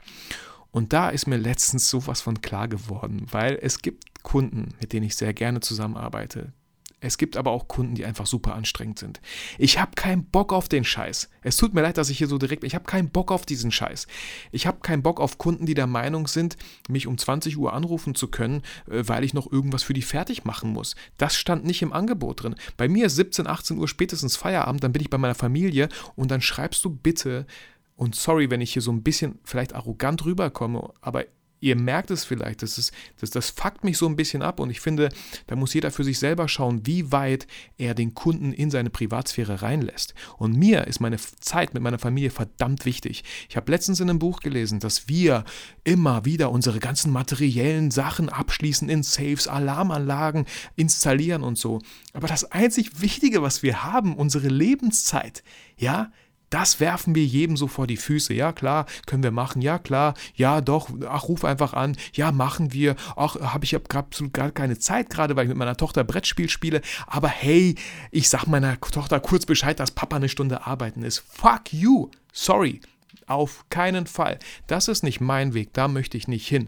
Und 0.70 0.93
da 0.93 1.10
ist 1.10 1.26
mir 1.26 1.37
letztens 1.37 1.90
sowas 1.90 2.20
von 2.20 2.40
klar 2.40 2.69
geworden, 2.69 3.26
weil 3.31 3.58
es 3.60 3.82
gibt 3.82 4.22
Kunden, 4.22 4.69
mit 4.81 4.93
denen 4.93 5.06
ich 5.06 5.16
sehr 5.16 5.34
gerne 5.34 5.58
zusammenarbeite, 5.58 6.52
es 7.02 7.19
gibt 7.19 7.37
aber 7.37 7.50
auch 7.50 7.66
Kunden, 7.66 7.96
die 7.96 8.04
einfach 8.04 8.26
super 8.26 8.54
anstrengend 8.54 8.99
sind. 8.99 9.20
Ich 9.58 9.81
habe 9.81 9.90
keinen 9.96 10.25
Bock 10.25 10.52
auf 10.52 10.69
den 10.69 10.84
Scheiß. 10.84 11.28
Es 11.43 11.56
tut 11.56 11.75
mir 11.75 11.82
leid, 11.82 11.99
dass 11.99 12.10
ich 12.10 12.19
hier 12.19 12.28
so 12.28 12.38
direkt. 12.38 12.62
Ich 12.62 12.76
habe 12.76 12.84
keinen 12.84 13.10
Bock 13.10 13.32
auf 13.32 13.44
diesen 13.44 13.72
Scheiß. 13.72 14.06
Ich 14.52 14.69
habe 14.69 14.78
keinen 14.81 15.02
Bock 15.02 15.20
auf 15.20 15.37
Kunden, 15.37 15.66
die 15.66 15.75
der 15.75 15.88
Meinung 15.88 16.28
sind, 16.28 16.56
mich 16.88 17.08
um 17.08 17.19
20 17.19 17.58
Uhr 17.58 17.72
anrufen 17.72 18.14
zu 18.14 18.28
können, 18.28 18.62
äh, 18.88 19.02
weil 19.06 19.25
ich 19.25 19.34
noch 19.34 19.50
irgendwas 19.50 19.82
für 19.82 19.94
die 19.94 20.02
fertig 20.02 20.44
machen 20.44 20.72
muss. 20.72 20.94
Das 21.19 21.37
stand 21.37 21.64
nicht 21.64 21.82
im 21.82 21.93
Angebot 21.93 22.44
drin. 22.44 22.54
Bei 22.76 22.88
mir 22.88 23.06
ist 23.06 23.16
17, 23.16 23.48
18 23.48 23.78
Uhr 23.78 23.88
spätestens 23.88 24.37
Feierabend, 24.37 24.84
dann 24.84 24.93
bin 24.93 25.02
ich 25.02 25.10
bei 25.10 25.19
meiner 25.19 25.34
Familie 25.34 25.88
und 26.14 26.31
dann 26.31 26.40
schreibst 26.40 26.84
du 26.84 26.90
bitte, 26.90 27.46
und 27.96 28.14
sorry, 28.14 28.50
wenn 28.50 28.60
ich 28.60 28.72
hier 28.72 28.82
so 28.82 28.90
ein 28.90 29.02
bisschen 29.02 29.38
vielleicht 29.44 29.75
arrogant 29.75 30.25
rüberkomme, 30.25 30.93
aber 31.00 31.25
ihr 31.62 31.76
merkt 31.76 32.11
es 32.11 32.25
vielleicht, 32.25 32.62
das, 32.62 32.76
ist, 32.76 32.93
das, 33.20 33.31
das 33.31 33.50
fuckt 33.50 33.85
mich 33.85 33.97
so 33.97 34.06
ein 34.06 34.17
bisschen 34.17 34.43
ab 34.43 34.61
und 34.61 34.69
ich 34.69 34.81
finde, 34.81 35.09
da 35.47 35.56
muss 35.56 35.73
jeder 35.73 35.91
für 35.91 36.05
sich 36.05 36.19
selber 36.19 36.49
schauen, 36.49 36.87
wie 36.87 37.12
weit 37.12 37.47
er 37.79 37.94
den 37.94 38.14
Kunden 38.14 38.53
in 38.53 38.70
seine 38.70 38.91
Privatsphäre 38.91 39.62
reinlässt. 39.62 40.14
Und 40.37 40.56
mir 40.56 40.87
ist 40.88 41.00
meine 41.00 41.19
Zeit 41.19 41.73
mit 41.73 41.82
meiner 41.82 42.00
Familie 42.00 42.31
verdammt 42.31 42.85
wichtig. 42.85 43.23
Ich 43.49 43.56
habe 43.56 43.70
letztens 43.70 44.00
in 44.00 44.11
einem 44.11 44.19
Buch 44.19 44.41
gelesen, 44.41 44.81
dass 44.81 45.09
wir 45.09 45.44
immer 45.85 46.25
wieder 46.25 46.50
unsere 46.50 46.81
ganzen 46.81 47.12
materiellen 47.12 47.93
Sachen 47.93 48.29
abschließen 48.29 48.88
in 48.88 49.05
Safes, 49.05 49.47
Alarmanlagen 49.47 50.47
installieren 50.75 51.44
und 51.44 51.58
so. 51.58 51.81
Aber 52.12 52.26
das 52.26 52.50
einzig 52.50 53.00
Wichtige, 53.00 53.41
was 53.41 53.62
wir 53.62 53.85
haben, 53.85 54.17
unsere 54.17 54.49
Lebenszeit, 54.49 55.44
ja, 55.76 56.11
das 56.52 56.81
werfen 56.81 57.14
wir 57.14 57.25
jedem 57.25 57.56
so 57.56 57.67
vor 57.67 57.86
die 57.86 57.96
Füße. 57.96 58.34
Ja, 58.34 58.53
klar, 58.53 58.86
können 59.06 59.22
wir 59.22 59.31
machen. 59.31 59.62
Ja, 59.62 59.79
klar. 59.79 60.15
Ja, 60.34 60.60
doch. 60.60 60.91
Ach, 61.08 61.29
ruf 61.29 61.44
einfach 61.44 61.72
an. 61.72 61.96
Ja, 62.12 62.31
machen 62.31 62.72
wir. 62.74 62.94
Ach, 63.17 63.36
habe 63.36 63.65
ich 63.65 63.74
absolut 63.74 64.34
gar 64.34 64.50
keine 64.50 64.79
Zeit 64.79 65.08
gerade, 65.08 65.34
weil 65.34 65.44
ich 65.44 65.48
mit 65.48 65.56
meiner 65.56 65.79
Tochter 65.79 66.05
Brettspiel 66.05 66.50
spiele. 66.50 66.82
Aber 67.06 67.29
hey, 67.29 67.74
ich 68.10 68.29
sag 68.29 68.46
meiner 68.46 68.79
Tochter 68.81 69.19
kurz 69.19 69.46
Bescheid, 69.46 69.81
dass 69.81 69.93
Papa 69.93 70.17
eine 70.17 70.29
Stunde 70.29 70.67
arbeiten 70.67 71.03
ist. 71.03 71.24
Fuck 71.27 71.72
you. 71.72 72.10
Sorry. 72.32 72.81
Auf 73.27 73.65
keinen 73.70 74.06
Fall. 74.06 74.38
Das 74.67 74.88
ist 74.88 75.03
nicht 75.03 75.20
mein 75.20 75.55
Weg. 75.55 75.72
Da 75.72 75.88
möchte 75.88 76.19
ich 76.19 76.29
nicht 76.29 76.46
hin. 76.46 76.67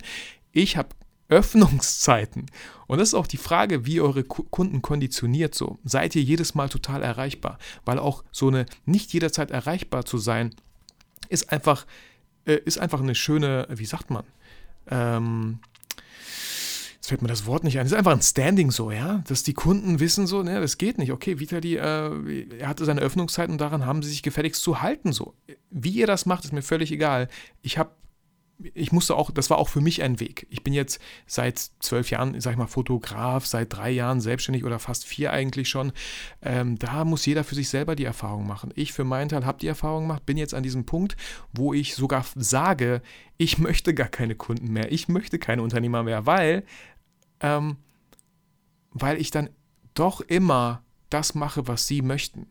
Ich 0.53 0.79
habe 0.79 0.89
Öffnungszeiten. 1.29 2.47
Und 2.87 2.99
das 2.99 3.09
ist 3.09 3.15
auch 3.15 3.27
die 3.27 3.39
Frage, 3.39 3.87
wie 3.87 4.01
eure 4.01 4.25
Kunden 4.25 4.83
konditioniert 4.83 5.55
so. 5.55 5.79
Seid 5.85 6.15
ihr 6.17 6.23
jedes 6.23 6.55
Mal 6.55 6.69
total 6.69 7.03
erreichbar? 7.03 7.59
Weil 7.85 7.99
auch 7.99 8.25
so 8.31 8.49
eine 8.49 8.67
nicht 8.85 9.13
jederzeit 9.13 9.51
erreichbar 9.51 10.05
zu 10.05 10.19
sein, 10.19 10.55
ist 11.29 11.51
einfach, 11.51 11.87
äh, 12.45 12.59
ist 12.65 12.79
einfach 12.79 13.01
eine 13.01 13.15
schöne, 13.15 13.67
wie 13.71 13.87
sagt 13.87 14.11
man? 14.11 14.25
Ähm, 14.89 15.61
jetzt 17.05 17.09
fällt 17.09 17.23
mir 17.23 17.29
das 17.29 17.47
Wort 17.47 17.65
nicht 17.65 17.79
ein. 17.79 17.87
Es 17.87 17.93
ist 17.93 17.99
einfach 17.99 18.13
ein 18.13 18.23
Standing 18.23 18.71
so, 18.71 18.91
ja, 18.91 19.23
dass 19.27 19.43
die 19.43 19.55
Kunden 19.55 20.01
wissen 20.01 20.27
so, 20.27 20.43
ne, 20.43 20.61
das 20.61 20.79
geht 20.79 20.99
nicht. 20.99 21.13
Okay, 21.13 21.41
Vitali, 21.41 21.77
äh, 21.77 22.59
er 22.59 22.69
hatte 22.69 22.85
seine 22.85 23.01
Öffnungszeiten 23.01 23.53
und 23.53 23.61
daran 23.61 23.87
haben 23.87 24.03
sie 24.03 24.11
sich 24.11 24.23
gefälligst 24.23 24.63
zu 24.63 24.83
halten 24.83 25.13
so. 25.13 25.35
Wie 25.71 25.91
ihr 25.91 26.07
das 26.07 26.27
macht, 26.27 26.45
ist 26.45 26.53
mir 26.53 26.63
völlig 26.63 26.93
egal. 26.93 27.29
Ich 27.63 27.79
habe 27.79 27.91
ich 28.59 28.93
musste 28.93 29.17
auch, 29.17 29.31
das 29.31 29.51
war 29.51 29.59
auch 29.59 29.69
für 29.69 29.81
mich 29.81 30.03
ein 30.03 30.21
Weg. 30.21 30.47
Ich 30.49 30.63
bin 30.63 30.73
jetzt 30.73 31.01
seit 31.27 31.59
zwölf 31.81 32.11
Jahren, 32.11 32.41
sag 32.41 32.53
ich 32.53 32.59
mal, 32.59 32.67
Fotograf, 32.67 33.47
seit 33.47 33.73
drei 33.73 33.91
Jahren 33.91 34.21
selbstständig 34.21 34.65
oder 34.65 34.79
fast 34.79 35.05
vier 35.05 35.33
eigentlich 35.33 35.69
schon. 35.69 35.93
Ähm, 36.41 36.79
da 36.79 37.05
muss 37.05 37.27
jeder 37.27 37.45
für 37.45 37.55
sich 37.55 37.69
selber 37.69 37.97
die 37.97 38.05
Erfahrung 38.05 38.47
machen. 38.47 38.73
Ich 38.75 38.93
für 38.93 39.05
meinen 39.05 39.29
Teil 39.29 39.45
habe 39.45 39.59
die 39.59 39.67
Erfahrung 39.67 40.05
gemacht, 40.05 40.25
bin 40.25 40.37
jetzt 40.37 40.55
an 40.55 40.63
diesem 40.63 40.87
Punkt, 40.87 41.17
wo 41.53 41.75
ich 41.75 41.95
sogar 41.95 42.25
sage, 42.37 43.03
ich 43.37 43.59
möchte 43.59 43.93
gar 43.93 44.09
keine 44.09 44.37
Kunden 44.37 44.73
mehr, 44.73 44.93
ich 44.93 45.09
möchte 45.09 45.39
keine 45.39 45.63
Unternehmer 45.63 46.03
mehr, 46.03 46.27
weil, 46.27 46.65
ähm, 47.41 47.77
weil 48.91 49.21
ich 49.21 49.31
dann 49.31 49.51
doch 49.95 50.21
immer 50.21 50.83
das 51.11 51.35
mache, 51.35 51.67
was 51.67 51.87
sie 51.87 52.03
möchten. 52.03 52.47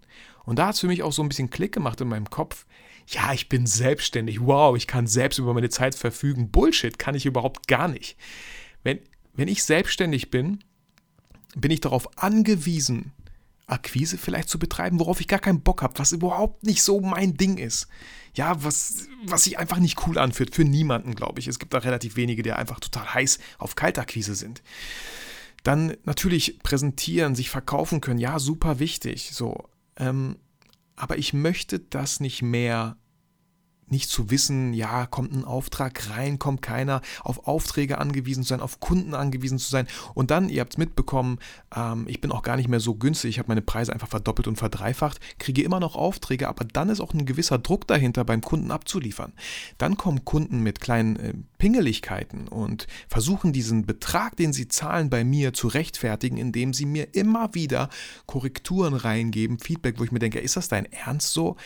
Und 0.45 0.59
da 0.59 0.67
hat 0.67 0.75
es 0.75 0.81
für 0.81 0.87
mich 0.87 1.03
auch 1.03 1.13
so 1.13 1.21
ein 1.23 1.29
bisschen 1.29 1.49
Klick 1.49 1.73
gemacht 1.73 2.01
in 2.01 2.09
meinem 2.09 2.29
Kopf 2.29 2.65
ja, 3.07 3.33
ich 3.33 3.49
bin 3.49 3.65
selbstständig, 3.65 4.41
wow, 4.41 4.75
ich 4.75 4.87
kann 4.87 5.07
selbst 5.07 5.39
über 5.39 5.53
meine 5.53 5.69
Zeit 5.69 5.95
verfügen. 5.95 6.51
Bullshit, 6.51 6.97
kann 6.97 7.15
ich 7.15 7.25
überhaupt 7.25 7.67
gar 7.67 7.87
nicht. 7.87 8.17
Wenn, 8.83 8.99
wenn 9.33 9.47
ich 9.47 9.63
selbstständig 9.63 10.31
bin, 10.31 10.63
bin 11.55 11.71
ich 11.71 11.81
darauf 11.81 12.17
angewiesen, 12.17 13.11
Akquise 13.67 14.17
vielleicht 14.17 14.49
zu 14.49 14.59
betreiben, 14.59 14.99
worauf 14.99 15.21
ich 15.21 15.27
gar 15.27 15.39
keinen 15.39 15.61
Bock 15.61 15.81
habe, 15.81 15.97
was 15.97 16.11
überhaupt 16.11 16.63
nicht 16.63 16.83
so 16.83 16.99
mein 16.99 17.35
Ding 17.35 17.57
ist. 17.57 17.87
Ja, 18.35 18.61
was, 18.63 19.07
was 19.25 19.43
sich 19.43 19.57
einfach 19.57 19.77
nicht 19.77 20.05
cool 20.05 20.17
anfühlt. 20.17 20.53
Für 20.53 20.65
niemanden, 20.65 21.15
glaube 21.15 21.39
ich. 21.39 21.47
Es 21.47 21.59
gibt 21.59 21.73
da 21.73 21.79
relativ 21.79 22.15
wenige, 22.15 22.43
die 22.43 22.51
einfach 22.51 22.79
total 22.79 23.13
heiß 23.13 23.39
auf 23.59 23.75
Kaltakquise 23.75 24.35
sind. 24.35 24.63
Dann 25.63 25.95
natürlich 26.03 26.59
präsentieren, 26.59 27.35
sich 27.35 27.49
verkaufen 27.49 28.01
können. 28.01 28.19
Ja, 28.19 28.39
super 28.39 28.79
wichtig. 28.79 29.31
So. 29.31 29.69
Ähm, 29.97 30.37
aber 30.95 31.17
ich 31.17 31.33
möchte 31.33 31.79
das 31.79 32.19
nicht 32.19 32.41
mehr 32.41 32.97
nicht 33.93 34.09
zu 34.09 34.31
wissen, 34.31 34.73
ja, 34.73 35.05
kommt 35.05 35.31
ein 35.33 35.45
Auftrag 35.45 36.09
rein, 36.09 36.39
kommt 36.39 36.63
keiner, 36.63 37.01
auf 37.23 37.47
Aufträge 37.47 37.99
angewiesen 37.99 38.43
zu 38.43 38.49
sein, 38.49 38.59
auf 38.59 38.79
Kunden 38.79 39.13
angewiesen 39.13 39.59
zu 39.59 39.69
sein. 39.69 39.87
Und 40.15 40.31
dann, 40.31 40.49
ihr 40.49 40.61
habt 40.61 40.73
es 40.73 40.77
mitbekommen, 40.77 41.37
ähm, 41.75 42.05
ich 42.07 42.19
bin 42.19 42.31
auch 42.31 42.41
gar 42.41 42.57
nicht 42.57 42.67
mehr 42.67 42.79
so 42.79 42.95
günstig, 42.95 43.29
ich 43.29 43.39
habe 43.39 43.49
meine 43.49 43.61
Preise 43.61 43.93
einfach 43.93 44.09
verdoppelt 44.09 44.47
und 44.47 44.57
verdreifacht, 44.57 45.19
kriege 45.37 45.61
immer 45.61 45.79
noch 45.79 45.95
Aufträge, 45.95 46.49
aber 46.49 46.65
dann 46.65 46.89
ist 46.89 47.01
auch 47.01 47.13
ein 47.13 47.27
gewisser 47.27 47.59
Druck 47.59 47.87
dahinter, 47.87 48.25
beim 48.25 48.41
Kunden 48.41 48.71
abzuliefern. 48.71 49.33
Dann 49.77 49.95
kommen 49.95 50.25
Kunden 50.25 50.61
mit 50.61 50.81
kleinen 50.81 51.15
äh, 51.17 51.33
Pingeligkeiten 51.59 52.47
und 52.47 52.87
versuchen 53.07 53.53
diesen 53.53 53.85
Betrag, 53.85 54.35
den 54.37 54.53
sie 54.53 54.67
zahlen, 54.67 55.11
bei 55.11 55.23
mir 55.23 55.53
zu 55.53 55.67
rechtfertigen, 55.67 56.37
indem 56.37 56.73
sie 56.73 56.87
mir 56.87 57.13
immer 57.13 57.53
wieder 57.53 57.89
Korrekturen 58.25 58.95
reingeben, 58.95 59.59
Feedback, 59.59 59.99
wo 59.99 60.03
ich 60.03 60.11
mir 60.11 60.19
denke, 60.19 60.39
ist 60.39 60.57
das 60.57 60.67
dein 60.67 60.91
Ernst 60.91 61.31
so? 61.33 61.57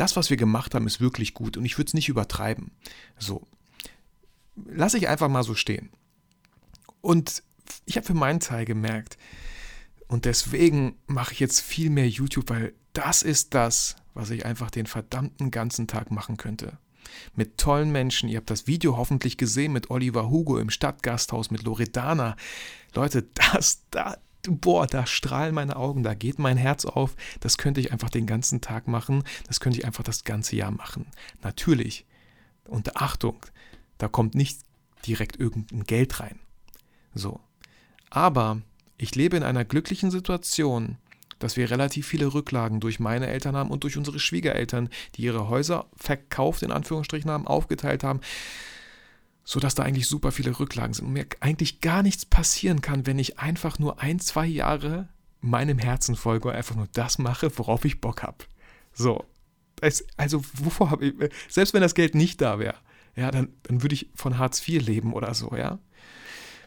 Das, 0.00 0.16
was 0.16 0.30
wir 0.30 0.36
gemacht 0.36 0.74
haben, 0.74 0.86
ist 0.86 1.00
wirklich 1.00 1.34
gut 1.34 1.56
und 1.56 1.64
ich 1.64 1.78
würde 1.78 1.88
es 1.88 1.94
nicht 1.94 2.08
übertreiben. 2.08 2.70
So. 3.18 3.46
Lass 4.66 4.94
ich 4.94 5.08
einfach 5.08 5.28
mal 5.28 5.42
so 5.42 5.54
stehen. 5.54 5.90
Und 7.00 7.42
ich 7.86 7.96
habe 7.96 8.06
für 8.06 8.14
meinen 8.14 8.40
Teil 8.40 8.64
gemerkt, 8.64 9.16
und 10.10 10.24
deswegen 10.24 10.96
mache 11.06 11.34
ich 11.34 11.38
jetzt 11.38 11.60
viel 11.60 11.88
mehr 11.88 12.08
YouTube, 12.08 12.50
weil 12.50 12.74
das 12.94 13.22
ist 13.22 13.54
das, 13.54 13.94
was 14.12 14.30
ich 14.30 14.44
einfach 14.44 14.68
den 14.68 14.86
verdammten 14.86 15.52
ganzen 15.52 15.86
Tag 15.86 16.10
machen 16.10 16.36
könnte. 16.36 16.78
Mit 17.36 17.58
tollen 17.58 17.92
Menschen. 17.92 18.28
Ihr 18.28 18.38
habt 18.38 18.50
das 18.50 18.66
Video 18.66 18.96
hoffentlich 18.96 19.36
gesehen 19.36 19.72
mit 19.72 19.88
Oliver 19.88 20.28
Hugo 20.28 20.58
im 20.58 20.68
Stadtgasthaus, 20.68 21.52
mit 21.52 21.62
Loredana. 21.62 22.34
Leute, 22.92 23.22
das, 23.52 23.84
da, 23.92 24.16
boah, 24.48 24.86
da 24.86 25.06
strahlen 25.06 25.54
meine 25.54 25.76
Augen, 25.76 26.02
da 26.02 26.14
geht 26.14 26.38
mein 26.38 26.56
Herz 26.56 26.84
auf. 26.84 27.16
Das 27.40 27.58
könnte 27.58 27.80
ich 27.80 27.92
einfach 27.92 28.10
den 28.10 28.26
ganzen 28.26 28.60
Tag 28.60 28.88
machen, 28.88 29.24
das 29.46 29.60
könnte 29.60 29.78
ich 29.78 29.84
einfach 29.84 30.04
das 30.04 30.24
ganze 30.24 30.56
Jahr 30.56 30.70
machen. 30.70 31.06
Natürlich, 31.42 32.06
unter 32.64 33.00
Achtung, 33.00 33.44
da 33.98 34.08
kommt 34.08 34.34
nicht 34.34 34.60
direkt 35.06 35.38
irgendein 35.38 35.84
Geld 35.84 36.20
rein. 36.20 36.38
So. 37.14 37.40
Aber 38.10 38.62
ich 38.98 39.14
lebe 39.14 39.36
in 39.36 39.42
einer 39.42 39.64
glücklichen 39.64 40.10
Situation, 40.10 40.98
dass 41.38 41.56
wir 41.56 41.70
relativ 41.70 42.06
viele 42.06 42.34
Rücklagen 42.34 42.80
durch 42.80 43.00
meine 43.00 43.28
Eltern 43.28 43.56
haben 43.56 43.70
und 43.70 43.84
durch 43.84 43.96
unsere 43.96 44.18
Schwiegereltern, 44.18 44.90
die 45.14 45.22
ihre 45.22 45.48
Häuser 45.48 45.86
verkauft, 45.96 46.62
in 46.62 46.70
Anführungsstrichen 46.70 47.30
haben, 47.30 47.46
aufgeteilt 47.46 48.04
haben 48.04 48.20
sodass 49.50 49.74
da 49.74 49.82
eigentlich 49.82 50.06
super 50.06 50.30
viele 50.30 50.56
Rücklagen 50.60 50.94
sind 50.94 51.06
und 51.06 51.12
mir 51.12 51.26
eigentlich 51.40 51.80
gar 51.80 52.04
nichts 52.04 52.24
passieren 52.24 52.82
kann, 52.82 53.04
wenn 53.06 53.18
ich 53.18 53.40
einfach 53.40 53.80
nur 53.80 54.00
ein, 54.00 54.20
zwei 54.20 54.46
Jahre 54.46 55.08
meinem 55.40 55.76
Herzen 55.76 56.14
folge 56.14 56.46
und 56.46 56.54
einfach 56.54 56.76
nur 56.76 56.86
das 56.92 57.18
mache, 57.18 57.58
worauf 57.58 57.84
ich 57.84 58.00
Bock 58.00 58.22
habe. 58.22 58.44
So. 58.92 59.24
Also, 60.16 60.44
wovor 60.54 60.92
habe 60.92 61.06
ich, 61.06 61.14
selbst 61.48 61.74
wenn 61.74 61.80
das 61.80 61.96
Geld 61.96 62.14
nicht 62.14 62.40
da 62.40 62.60
wäre, 62.60 62.76
ja, 63.16 63.32
dann, 63.32 63.48
dann 63.64 63.82
würde 63.82 63.96
ich 63.96 64.10
von 64.14 64.38
Hartz 64.38 64.68
IV 64.68 64.86
leben 64.86 65.12
oder 65.14 65.34
so, 65.34 65.56
ja. 65.56 65.80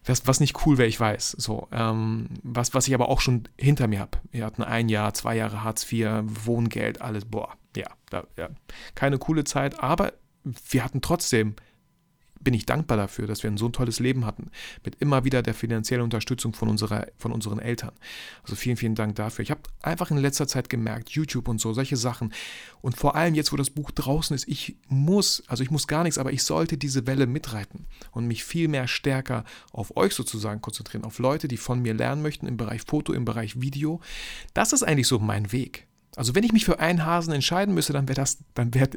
Was, 0.03 0.27
was 0.27 0.41
nicht 0.41 0.65
cool 0.65 0.77
wäre, 0.77 0.89
ich 0.89 0.99
weiß. 0.99 1.37
So, 1.39 1.69
ähm, 1.71 2.27
was, 2.43 2.73
was 2.73 2.89
ich 2.89 2.93
aber 2.93 3.07
auch 3.07 3.21
schon 3.21 3.47
hinter 3.57 3.87
mir 3.87 4.01
habe. 4.01 4.17
Wir 4.31 4.43
hatten 4.43 4.61
ein 4.61 4.89
Jahr, 4.89 5.13
zwei 5.13 5.37
Jahre 5.37 5.63
Hartz 5.63 5.89
IV, 5.89 6.09
Wohngeld, 6.25 6.99
alles, 7.01 7.23
boah, 7.23 7.55
ja, 7.77 7.87
da, 8.09 8.27
ja. 8.35 8.49
Keine 8.93 9.19
coole 9.19 9.45
Zeit, 9.45 9.79
aber 9.79 10.11
wir 10.43 10.83
hatten 10.83 10.99
trotzdem 10.99 11.55
bin 12.43 12.53
ich 12.53 12.65
dankbar 12.65 12.97
dafür, 12.97 13.27
dass 13.27 13.43
wir 13.43 13.49
ein 13.49 13.57
so 13.57 13.67
ein 13.67 13.73
tolles 13.73 13.99
Leben 13.99 14.25
hatten, 14.25 14.51
mit 14.83 14.95
immer 14.95 15.23
wieder 15.23 15.41
der 15.41 15.53
finanziellen 15.53 16.03
Unterstützung 16.03 16.53
von, 16.53 16.69
unserer, 16.69 17.07
von 17.17 17.31
unseren 17.31 17.59
Eltern. 17.59 17.91
Also 18.43 18.55
vielen, 18.55 18.77
vielen 18.77 18.95
Dank 18.95 19.15
dafür. 19.15 19.43
Ich 19.43 19.51
habe 19.51 19.61
einfach 19.81 20.11
in 20.11 20.17
letzter 20.17 20.47
Zeit 20.47 20.69
gemerkt, 20.69 21.09
YouTube 21.09 21.47
und 21.47 21.59
so, 21.59 21.73
solche 21.73 21.97
Sachen. 21.97 22.33
Und 22.81 22.97
vor 22.97 23.15
allem 23.15 23.35
jetzt, 23.35 23.51
wo 23.51 23.55
das 23.55 23.69
Buch 23.69 23.91
draußen 23.91 24.35
ist, 24.35 24.47
ich 24.47 24.77
muss, 24.87 25.43
also 25.47 25.63
ich 25.63 25.71
muss 25.71 25.87
gar 25.87 26.03
nichts, 26.03 26.17
aber 26.17 26.33
ich 26.33 26.43
sollte 26.43 26.77
diese 26.77 27.07
Welle 27.07 27.27
mitreiten 27.27 27.85
und 28.11 28.27
mich 28.27 28.43
viel 28.43 28.67
mehr 28.67 28.87
stärker 28.87 29.43
auf 29.71 29.95
euch 29.95 30.13
sozusagen 30.13 30.61
konzentrieren, 30.61 31.05
auf 31.05 31.19
Leute, 31.19 31.47
die 31.47 31.57
von 31.57 31.81
mir 31.81 31.93
lernen 31.93 32.21
möchten 32.21 32.47
im 32.47 32.57
Bereich 32.57 32.81
Foto, 32.81 33.13
im 33.13 33.25
Bereich 33.25 33.61
Video. 33.61 34.01
Das 34.53 34.73
ist 34.73 34.83
eigentlich 34.83 35.07
so 35.07 35.19
mein 35.19 35.51
Weg. 35.51 35.87
Also 36.15 36.35
wenn 36.35 36.43
ich 36.43 36.51
mich 36.51 36.65
für 36.65 36.79
einen 36.79 37.05
Hasen 37.05 37.33
entscheiden 37.33 37.73
müsste, 37.73 37.93
dann 37.93 38.07
wäre 38.07 38.15
das, 38.15 38.37
dann 38.53 38.73
wäre 38.73 38.89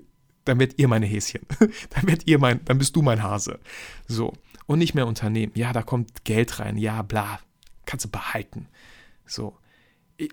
dann 0.46 0.58
werdet 0.58 0.78
ihr 0.78 0.88
meine 0.88 1.06
Häschen. 1.06 1.42
dann 1.58 2.06
werdet 2.06 2.26
ihr 2.26 2.38
mein, 2.38 2.64
dann 2.64 2.78
bist 2.78 2.96
du 2.96 3.02
mein 3.02 3.22
Hase. 3.22 3.60
So. 4.08 4.32
Und 4.66 4.78
nicht 4.78 4.94
mehr 4.94 5.06
Unternehmen. 5.06 5.52
Ja, 5.54 5.72
da 5.72 5.82
kommt 5.82 6.24
Geld 6.24 6.58
rein. 6.58 6.78
Ja, 6.78 7.02
bla. 7.02 7.38
Kannst 7.84 8.06
du 8.06 8.08
behalten. 8.08 8.68
So. 9.26 9.58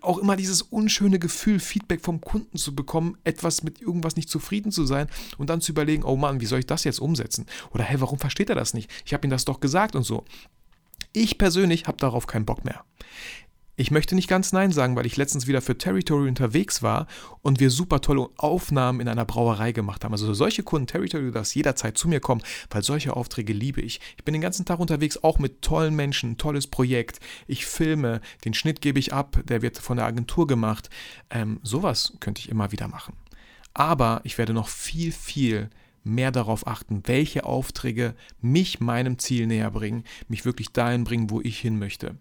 Auch 0.01 0.17
immer 0.17 0.37
dieses 0.37 0.61
unschöne 0.61 1.19
Gefühl, 1.19 1.59
Feedback 1.59 2.01
vom 2.01 2.21
Kunden 2.21 2.57
zu 2.57 2.73
bekommen, 2.73 3.17
etwas 3.25 3.63
mit 3.63 3.81
irgendwas 3.81 4.15
nicht 4.15 4.29
zufrieden 4.29 4.71
zu 4.71 4.85
sein 4.85 5.07
und 5.37 5.49
dann 5.49 5.59
zu 5.59 5.73
überlegen, 5.73 6.03
oh 6.03 6.15
Mann, 6.15 6.39
wie 6.39 6.45
soll 6.45 6.59
ich 6.59 6.67
das 6.67 6.85
jetzt 6.85 6.99
umsetzen? 6.99 7.47
Oder 7.71 7.83
hey, 7.83 7.99
warum 7.99 8.17
versteht 8.17 8.49
er 8.49 8.55
das 8.55 8.73
nicht? 8.73 8.89
Ich 9.05 9.13
habe 9.13 9.27
ihm 9.27 9.29
das 9.29 9.43
doch 9.43 9.59
gesagt 9.59 9.97
und 9.97 10.03
so. 10.03 10.23
Ich 11.11 11.37
persönlich 11.37 11.85
habe 11.87 11.97
darauf 11.97 12.27
keinen 12.27 12.45
Bock 12.45 12.63
mehr. 12.63 12.85
Ich 13.75 13.89
möchte 13.89 14.13
nicht 14.13 14.27
ganz 14.27 14.53
Nein 14.53 14.71
sagen, 14.71 14.95
weil 14.95 15.07
ich 15.07 15.17
letztens 15.17 15.47
wieder 15.47 15.59
für 15.59 15.75
Territory 15.75 16.27
unterwegs 16.27 16.83
war 16.83 17.07
und 17.41 17.59
wir 17.59 17.71
super 17.71 18.01
tolle 18.01 18.29
Aufnahmen 18.37 18.99
in 18.99 19.07
einer 19.07 19.25
Brauerei 19.25 19.71
gemacht 19.71 20.03
haben. 20.03 20.11
Also 20.11 20.31
solche 20.35 20.61
Kunden, 20.61 20.85
Territory, 20.85 21.31
darfst 21.31 21.55
jederzeit 21.55 21.97
zu 21.97 22.07
mir 22.07 22.19
kommen, 22.19 22.43
weil 22.69 22.83
solche 22.83 23.15
Aufträge 23.15 23.51
liebe 23.51 23.81
ich. 23.81 23.99
Ich 24.15 24.23
bin 24.23 24.33
den 24.33 24.41
ganzen 24.41 24.65
Tag 24.65 24.79
unterwegs, 24.79 25.17
auch 25.23 25.39
mit 25.39 25.63
tollen 25.63 25.95
Menschen, 25.95 26.37
tolles 26.37 26.67
Projekt. 26.67 27.19
Ich 27.47 27.65
filme, 27.65 28.21
den 28.45 28.53
Schnitt 28.53 28.79
gebe 28.79 28.99
ich 28.99 29.11
ab, 29.11 29.39
der 29.43 29.63
wird 29.63 29.79
von 29.79 29.97
der 29.97 30.05
Agentur 30.05 30.45
gemacht. 30.45 30.91
Ähm, 31.31 31.59
sowas 31.63 32.13
könnte 32.19 32.41
ich 32.41 32.49
immer 32.49 32.71
wieder 32.71 32.87
machen. 32.87 33.15
Aber 33.73 34.21
ich 34.23 34.37
werde 34.37 34.53
noch 34.53 34.67
viel, 34.67 35.11
viel 35.11 35.71
mehr 36.03 36.31
darauf 36.31 36.67
achten, 36.67 37.03
welche 37.05 37.45
Aufträge 37.45 38.15
mich 38.41 38.79
meinem 38.79 39.19
Ziel 39.19 39.47
näher 39.47 39.71
bringen, 39.71 40.03
mich 40.27 40.45
wirklich 40.45 40.71
dahin 40.71 41.03
bringen, 41.03 41.29
wo 41.29 41.41
ich 41.41 41.59
hin 41.59 41.79
möchte. 41.79 42.17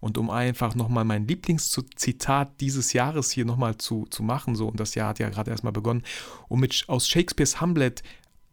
Und 0.00 0.18
um 0.18 0.30
einfach 0.30 0.74
nochmal 0.74 1.04
mein 1.04 1.26
Lieblingszitat 1.26 2.60
dieses 2.60 2.92
Jahres 2.92 3.30
hier 3.30 3.44
nochmal 3.44 3.76
zu, 3.76 4.06
zu 4.06 4.22
machen, 4.22 4.54
so, 4.54 4.68
und 4.68 4.80
das 4.80 4.94
Jahr 4.94 5.10
hat 5.10 5.18
ja 5.18 5.28
gerade 5.28 5.50
erstmal 5.50 5.72
begonnen, 5.72 6.02
um 6.48 6.60
mit 6.60 6.84
aus 6.88 7.08
Shakespeares 7.08 7.60
Hamlet 7.60 8.02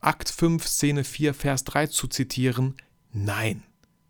Akt 0.01 0.29
5, 0.29 0.67
Szene 0.67 1.03
4, 1.03 1.33
Vers 1.33 1.63
3 1.63 1.87
zu 1.87 2.07
zitieren, 2.07 2.75
nein. 3.11 3.63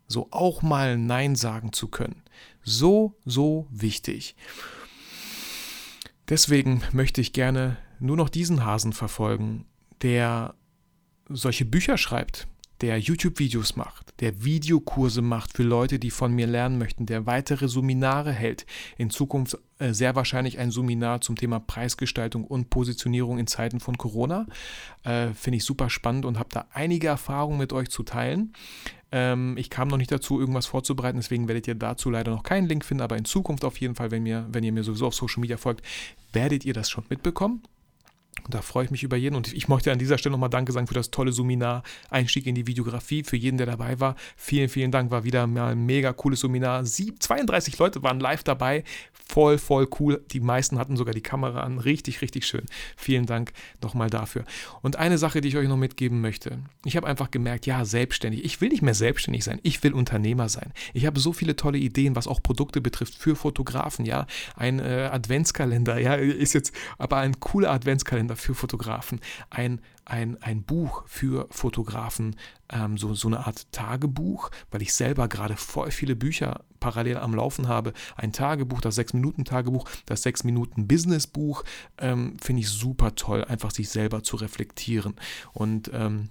So 0.08 0.28
auch 0.30 0.62
mal 0.62 0.98
Nein 0.98 1.34
sagen 1.34 1.72
zu 1.72 1.88
können. 1.88 2.22
So, 2.62 3.16
so 3.24 3.66
wichtig. 3.70 4.36
Deswegen 6.28 6.82
möchte 6.92 7.20
ich 7.20 7.32
gerne 7.32 7.76
nur 7.98 8.16
noch 8.16 8.28
diesen 8.28 8.64
Hasen 8.64 8.92
verfolgen 8.92 9.64
der 10.02 10.54
solche 11.28 11.64
Bücher 11.64 11.98
schreibt, 11.98 12.46
der 12.82 12.98
YouTube-Videos 12.98 13.76
macht, 13.76 14.20
der 14.20 14.44
Videokurse 14.44 15.22
macht 15.22 15.54
für 15.54 15.62
Leute, 15.62 15.98
die 15.98 16.10
von 16.10 16.32
mir 16.32 16.46
lernen 16.46 16.78
möchten, 16.78 17.06
der 17.06 17.24
weitere 17.24 17.68
Seminare 17.68 18.32
hält. 18.32 18.66
In 18.98 19.08
Zukunft 19.08 19.58
äh, 19.78 19.92
sehr 19.92 20.14
wahrscheinlich 20.14 20.58
ein 20.58 20.70
Seminar 20.70 21.22
zum 21.22 21.36
Thema 21.36 21.58
Preisgestaltung 21.58 22.44
und 22.44 22.68
Positionierung 22.68 23.38
in 23.38 23.46
Zeiten 23.46 23.80
von 23.80 23.96
Corona. 23.96 24.46
Äh, 25.04 25.28
Finde 25.28 25.56
ich 25.56 25.64
super 25.64 25.88
spannend 25.88 26.26
und 26.26 26.38
habe 26.38 26.50
da 26.52 26.66
einige 26.72 27.06
Erfahrungen 27.06 27.58
mit 27.58 27.72
euch 27.72 27.88
zu 27.88 28.02
teilen. 28.02 28.52
Ähm, 29.10 29.56
ich 29.56 29.70
kam 29.70 29.88
noch 29.88 29.96
nicht 29.96 30.12
dazu, 30.12 30.38
irgendwas 30.38 30.66
vorzubereiten, 30.66 31.18
deswegen 31.18 31.48
werdet 31.48 31.66
ihr 31.68 31.76
dazu 31.76 32.10
leider 32.10 32.30
noch 32.30 32.42
keinen 32.42 32.68
Link 32.68 32.84
finden, 32.84 33.02
aber 33.02 33.16
in 33.16 33.24
Zukunft 33.24 33.64
auf 33.64 33.78
jeden 33.80 33.94
Fall, 33.94 34.10
wenn, 34.10 34.22
mir, 34.22 34.46
wenn 34.50 34.64
ihr 34.64 34.72
mir 34.72 34.84
sowieso 34.84 35.06
auf 35.06 35.14
Social 35.14 35.40
Media 35.40 35.56
folgt, 35.56 35.82
werdet 36.32 36.64
ihr 36.64 36.74
das 36.74 36.90
schon 36.90 37.04
mitbekommen. 37.08 37.62
Und 38.44 38.54
da 38.54 38.62
freue 38.62 38.84
ich 38.84 38.90
mich 38.90 39.02
über 39.02 39.16
jeden. 39.16 39.34
Und 39.34 39.52
ich 39.52 39.68
möchte 39.68 39.90
an 39.90 39.98
dieser 39.98 40.18
Stelle 40.18 40.32
nochmal 40.32 40.50
Danke 40.50 40.72
sagen 40.72 40.86
für 40.86 40.94
das 40.94 41.10
tolle 41.10 41.32
Seminar, 41.32 41.82
Einstieg 42.10 42.46
in 42.46 42.54
die 42.54 42.66
Videografie, 42.66 43.24
für 43.24 43.36
jeden, 43.36 43.56
der 43.56 43.66
dabei 43.66 43.98
war. 43.98 44.14
Vielen, 44.36 44.68
vielen 44.68 44.92
Dank, 44.92 45.10
war 45.10 45.24
wieder 45.24 45.46
mal 45.46 45.72
ein 45.72 45.84
mega 45.84 46.12
cooles 46.12 46.40
Seminar. 46.40 46.84
32 46.84 47.78
Leute 47.78 48.02
waren 48.02 48.20
live 48.20 48.44
dabei. 48.44 48.84
Voll, 49.28 49.58
voll 49.58 49.88
cool. 49.98 50.24
Die 50.30 50.38
meisten 50.38 50.78
hatten 50.78 50.96
sogar 50.96 51.12
die 51.12 51.20
Kamera 51.20 51.60
an. 51.60 51.78
Richtig, 51.78 52.22
richtig 52.22 52.46
schön. 52.46 52.64
Vielen 52.96 53.26
Dank 53.26 53.52
nochmal 53.82 54.08
dafür. 54.08 54.44
Und 54.82 54.96
eine 54.96 55.18
Sache, 55.18 55.40
die 55.40 55.48
ich 55.48 55.56
euch 55.56 55.68
noch 55.68 55.76
mitgeben 55.76 56.20
möchte. 56.20 56.60
Ich 56.84 56.96
habe 56.96 57.08
einfach 57.08 57.32
gemerkt, 57.32 57.66
ja, 57.66 57.84
selbstständig. 57.84 58.44
Ich 58.44 58.60
will 58.60 58.68
nicht 58.68 58.82
mehr 58.82 58.94
selbstständig 58.94 59.42
sein. 59.42 59.58
Ich 59.64 59.82
will 59.82 59.92
Unternehmer 59.92 60.48
sein. 60.48 60.72
Ich 60.94 61.06
habe 61.06 61.18
so 61.18 61.32
viele 61.32 61.56
tolle 61.56 61.78
Ideen, 61.78 62.14
was 62.14 62.28
auch 62.28 62.42
Produkte 62.42 62.80
betrifft 62.80 63.14
für 63.16 63.34
Fotografen. 63.34 64.04
Ja, 64.04 64.26
ein 64.54 64.78
äh, 64.78 65.08
Adventskalender. 65.10 65.98
Ja, 65.98 66.14
ist 66.14 66.54
jetzt 66.54 66.72
aber 66.98 67.16
ein 67.16 67.40
cooler 67.40 67.72
Adventskalender 67.72 68.25
oder 68.26 68.36
für 68.36 68.54
Fotografen 68.54 69.20
ein, 69.50 69.80
ein, 70.04 70.40
ein 70.42 70.62
Buch 70.62 71.04
für 71.06 71.48
Fotografen, 71.50 72.36
ähm, 72.70 72.98
so, 72.98 73.14
so 73.14 73.28
eine 73.28 73.46
Art 73.46 73.70
Tagebuch, 73.72 74.50
weil 74.70 74.82
ich 74.82 74.94
selber 74.94 75.28
gerade 75.28 75.56
voll 75.56 75.90
viele 75.90 76.16
Bücher 76.16 76.64
parallel 76.80 77.18
am 77.18 77.34
Laufen 77.34 77.68
habe. 77.68 77.92
Ein 78.16 78.32
Tagebuch, 78.32 78.80
das 78.80 78.98
6-Minuten-Tagebuch, 78.98 79.88
das 80.06 80.24
6-Minuten-Business-Buch, 80.24 81.64
ähm, 81.98 82.36
finde 82.40 82.62
ich 82.62 82.68
super 82.68 83.14
toll, 83.14 83.44
einfach 83.44 83.70
sich 83.70 83.88
selber 83.88 84.22
zu 84.22 84.36
reflektieren. 84.36 85.14
Und 85.52 85.90
ähm, 85.92 86.28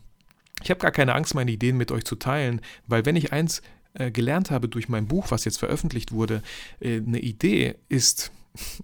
ich 0.63 0.69
habe 0.69 0.79
gar 0.79 0.91
keine 0.91 1.15
Angst, 1.15 1.35
meine 1.35 1.51
Ideen 1.51 1.77
mit 1.77 1.91
euch 1.91 2.05
zu 2.05 2.15
teilen, 2.15 2.61
weil 2.87 3.05
wenn 3.05 3.15
ich 3.15 3.33
eins 3.33 3.61
äh, 3.93 4.11
gelernt 4.11 4.51
habe 4.51 4.69
durch 4.69 4.89
mein 4.89 5.07
Buch, 5.07 5.31
was 5.31 5.45
jetzt 5.45 5.59
veröffentlicht 5.59 6.11
wurde, 6.11 6.41
äh, 6.79 6.97
eine 6.97 7.19
Idee 7.19 7.75
ist 7.89 8.31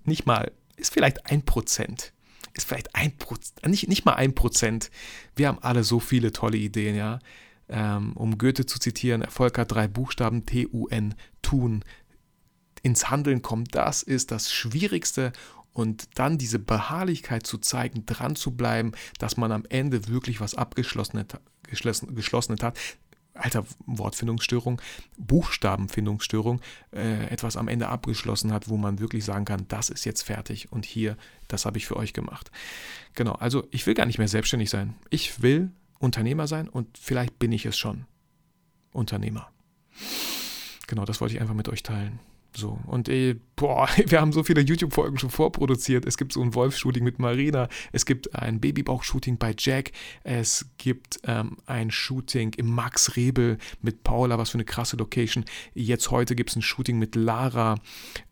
nicht 0.06 0.26
mal, 0.26 0.52
ist 0.76 0.94
vielleicht 0.94 1.26
ein 1.28 1.44
Prozent. 1.44 2.14
Ist 2.54 2.68
vielleicht 2.68 2.96
ein 2.96 3.18
Prozent, 3.18 3.66
nicht, 3.68 3.88
nicht 3.88 4.06
mal 4.06 4.14
ein 4.14 4.36
Prozent. 4.36 4.92
Wir 5.36 5.48
haben 5.48 5.60
alle 5.62 5.84
so 5.84 6.00
viele 6.00 6.32
tolle 6.32 6.58
Ideen, 6.58 6.96
ja. 6.96 7.20
Ähm, 7.70 8.14
um 8.14 8.38
Goethe 8.38 8.66
zu 8.66 8.80
zitieren, 8.80 9.22
Erfolg 9.22 9.58
hat 9.58 9.72
drei 9.72 9.88
Buchstaben, 9.88 10.46
T-U-N, 10.46 11.16
tun. 11.42 11.86
Ins 12.84 13.10
Handeln 13.10 13.42
kommen, 13.42 13.66
das 13.72 14.04
ist 14.04 14.32
das 14.32 14.52
Schwierigste 14.52 15.32
und 15.74 16.10
dann 16.16 16.38
diese 16.38 16.60
Beharrlichkeit 16.60 17.48
zu 17.48 17.58
zeigen, 17.58 18.06
dran 18.06 18.36
zu 18.36 18.52
bleiben, 18.52 18.92
dass 19.20 19.38
man 19.38 19.52
am 19.52 19.64
Ende 19.70 20.08
wirklich 20.08 20.42
was 20.42 20.56
abgeschlossenes 20.56 21.28
geschlossen, 21.68 22.58
hat. 22.62 22.78
Alter, 23.34 23.66
Wortfindungsstörung, 23.86 24.82
Buchstabenfindungsstörung, 25.18 26.62
äh, 26.92 27.28
etwas 27.28 27.58
am 27.58 27.68
Ende 27.68 27.88
abgeschlossen 27.88 28.52
hat, 28.52 28.68
wo 28.68 28.78
man 28.78 29.00
wirklich 29.00 29.24
sagen 29.24 29.46
kann, 29.46 29.66
das 29.68 29.90
ist 29.90 30.06
jetzt 30.06 30.24
fertig 30.24 30.72
und 30.72 30.86
hier, 30.86 31.18
das 31.48 31.66
habe 31.66 31.78
ich 31.78 31.86
für 31.86 31.96
euch 31.96 32.14
gemacht. 32.14 32.52
Genau, 33.16 33.34
also 33.34 33.68
ich 33.72 33.86
will 33.88 33.94
gar 33.94 34.06
nicht 34.06 34.18
mehr 34.18 34.28
selbstständig 34.28 34.70
sein. 34.70 34.96
Ich 35.10 35.42
will 35.42 35.72
Unternehmer 36.00 36.48
sein 36.48 36.68
und 36.68 36.98
vielleicht 36.98 37.40
bin 37.40 37.52
ich 37.52 37.66
es 37.66 37.78
schon. 37.78 38.06
Unternehmer. 38.92 39.50
Genau, 40.88 41.06
das 41.06 41.22
wollte 41.22 41.36
ich 41.36 41.42
einfach 41.42 41.54
mit 41.54 41.70
euch 41.70 41.84
teilen. 41.84 42.20
So, 42.56 42.80
und 42.86 43.08
ey, 43.08 43.40
boah, 43.56 43.88
wir 44.06 44.20
haben 44.20 44.34
so 44.34 44.44
viele 44.44 44.62
YouTube-Folgen 44.62 45.18
schon 45.18 45.30
vorproduziert. 45.30 46.06
Es 46.06 46.18
gibt 46.18 46.34
so 46.34 46.42
ein 46.42 46.54
Wolf-Shooting 46.54 47.04
mit 47.04 47.20
Marina, 47.20 47.70
es 47.92 48.06
gibt 48.06 48.36
ein 48.36 48.60
Babybauch-Shooting 48.60 49.38
bei 49.38 49.56
Jack, 49.58 49.92
es 50.24 50.66
gibt 50.78 51.20
ähm, 51.26 51.58
ein 51.66 51.92
Shooting 51.92 52.54
im 52.58 52.68
Max 52.68 53.16
Rebel 53.16 53.58
mit 53.82 54.04
Paula, 54.04 54.38
was 54.38 54.50
für 54.50 54.56
eine 54.56 54.66
krasse 54.66 54.98
Location. 54.98 55.46
Jetzt 55.74 56.12
heute 56.12 56.36
gibt 56.36 56.50
es 56.50 56.56
ein 56.56 56.62
Shooting 56.62 57.00
mit 57.00 57.16
Lara 57.16 57.76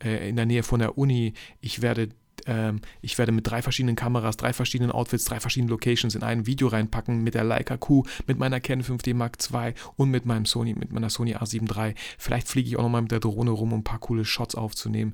äh, 0.04 0.28
in 0.28 0.36
der 0.36 0.46
Nähe 0.46 0.64
von 0.64 0.80
der 0.80 0.98
Uni. 0.98 1.34
Ich 1.62 1.82
werde 1.82 2.10
ähm, 2.46 2.82
ich 3.02 3.18
werde 3.18 3.32
mit 3.32 3.48
drei 3.48 3.62
verschiedenen 3.62 3.96
Kameras, 3.96 4.38
drei 4.38 4.54
verschiedenen 4.54 4.92
Outfits, 4.92 5.26
drei 5.26 5.40
verschiedenen 5.40 5.70
Locations 5.70 6.16
in 6.16 6.24
ein 6.24 6.46
Video 6.46 6.68
reinpacken 6.68 7.24
mit 7.24 7.34
der 7.34 7.44
Leica 7.44 7.78
Q, 7.78 8.04
mit 8.28 8.38
meiner 8.38 8.60
Canon 8.60 8.84
5D 8.84 9.14
Mark 9.14 9.38
II 9.52 9.74
und 9.96 10.10
mit 10.10 10.26
meinem 10.26 10.46
Sony, 10.46 10.74
mit 10.74 10.92
meiner 10.92 11.10
Sony 11.10 11.36
A7 11.36 11.76
III. 11.76 11.96
Vielleicht 12.18 12.48
fliege 12.48 12.70
ich 12.70 12.78
auch 12.78 12.84
nochmal 12.84 13.02
mit 13.02 13.12
der 13.12 13.20
Drohne 13.20 13.52
rum, 13.52 13.74
um 13.74 13.80
ein 13.80 13.84
paar 13.84 14.00
coole 14.00 14.26
Shots 14.26 14.56
aufzunehmen. 14.56 15.14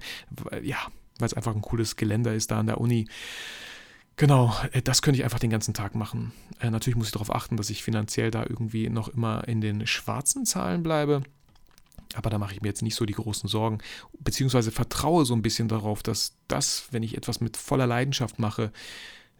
Ja, 0.63 0.77
weil 1.20 1.27
es 1.27 1.34
einfach 1.34 1.55
ein 1.55 1.62
cooles 1.62 1.96
Geländer 1.96 2.34
ist 2.34 2.51
da 2.51 2.60
an 2.60 2.67
der 2.67 2.79
Uni. 2.79 3.08
Genau, 4.17 4.53
äh, 4.72 4.82
das 4.82 5.01
könnte 5.01 5.20
ich 5.20 5.24
einfach 5.24 5.39
den 5.39 5.50
ganzen 5.50 5.74
Tag 5.74 5.96
machen. 5.96 6.32
Äh, 6.60 6.70
natürlich 6.70 6.96
muss 6.96 7.08
ich 7.08 7.13
darauf 7.13 7.34
achten, 7.34 7.58
dass 7.58 7.70
ich 7.70 7.84
finanziell 7.84 8.32
da 8.32 8.44
irgendwie 8.44 8.89
noch 8.89 9.10
immer 9.10 9.48
in 9.48 9.62
den 9.62 9.86
schwarzen 9.88 10.46
Zahlen 10.46 10.84
bleibe. 10.84 11.24
Aber 12.13 12.29
da 12.29 12.38
mache 12.38 12.53
ich 12.53 12.62
mir 12.62 12.67
jetzt 12.67 12.81
nicht 12.81 12.95
so 12.95 13.05
die 13.05 13.13
großen 13.13 13.50
Sorgen, 13.50 13.79
beziehungsweise 14.19 14.71
vertraue 14.71 15.25
so 15.25 15.33
ein 15.33 15.41
bisschen 15.41 15.67
darauf, 15.67 16.03
dass 16.03 16.35
das, 16.47 16.88
wenn 16.91 17.03
ich 17.03 17.17
etwas 17.17 17.41
mit 17.41 17.57
voller 17.57 17.88
Leidenschaft 17.88 18.39
mache, 18.39 18.71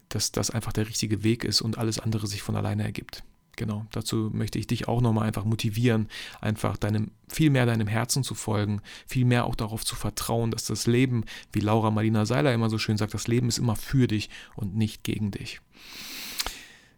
dass 0.10 0.32
das 0.32 0.52
einfach 0.52 0.74
der 0.74 0.88
richtige 0.88 1.24
Weg 1.24 1.44
ist 1.44 1.62
und 1.62 1.78
alles 1.78 2.00
andere 2.00 2.28
sich 2.28 2.42
von 2.42 2.56
alleine 2.56 2.84
ergibt. 2.84 3.24
Genau, 3.56 3.86
dazu 3.92 4.30
möchte 4.34 4.60
ich 4.60 4.68
dich 4.68 4.88
auch 4.88 5.02
nochmal 5.02 5.28
einfach 5.28 5.46
motivieren, 5.46 6.10
einfach 6.42 6.76
deinem, 6.78 7.12
viel 7.30 7.50
mehr 7.50 7.66
deinem 7.66 7.88
Herzen 7.88 8.24
zu 8.24 8.36
folgen, 8.36 8.82
viel 9.08 9.26
mehr 9.26 9.46
auch 9.46 9.56
darauf 9.56 9.86
zu 9.86 9.96
vertrauen, 9.96 10.52
dass 10.52 10.66
das 10.66 10.88
Leben, 10.88 11.24
wie 11.54 11.62
Laura 11.62 11.90
Marlina 11.90 12.26
Seiler 12.26 12.54
immer 12.54 12.70
so 12.70 12.78
schön 12.78 12.98
sagt, 12.98 13.14
das 13.14 13.28
Leben 13.28 13.48
ist 13.48 13.58
immer 13.58 13.76
für 13.76 14.08
dich 14.08 14.30
und 14.56 14.76
nicht 14.76 15.04
gegen 15.04 15.32
dich. 15.32 15.62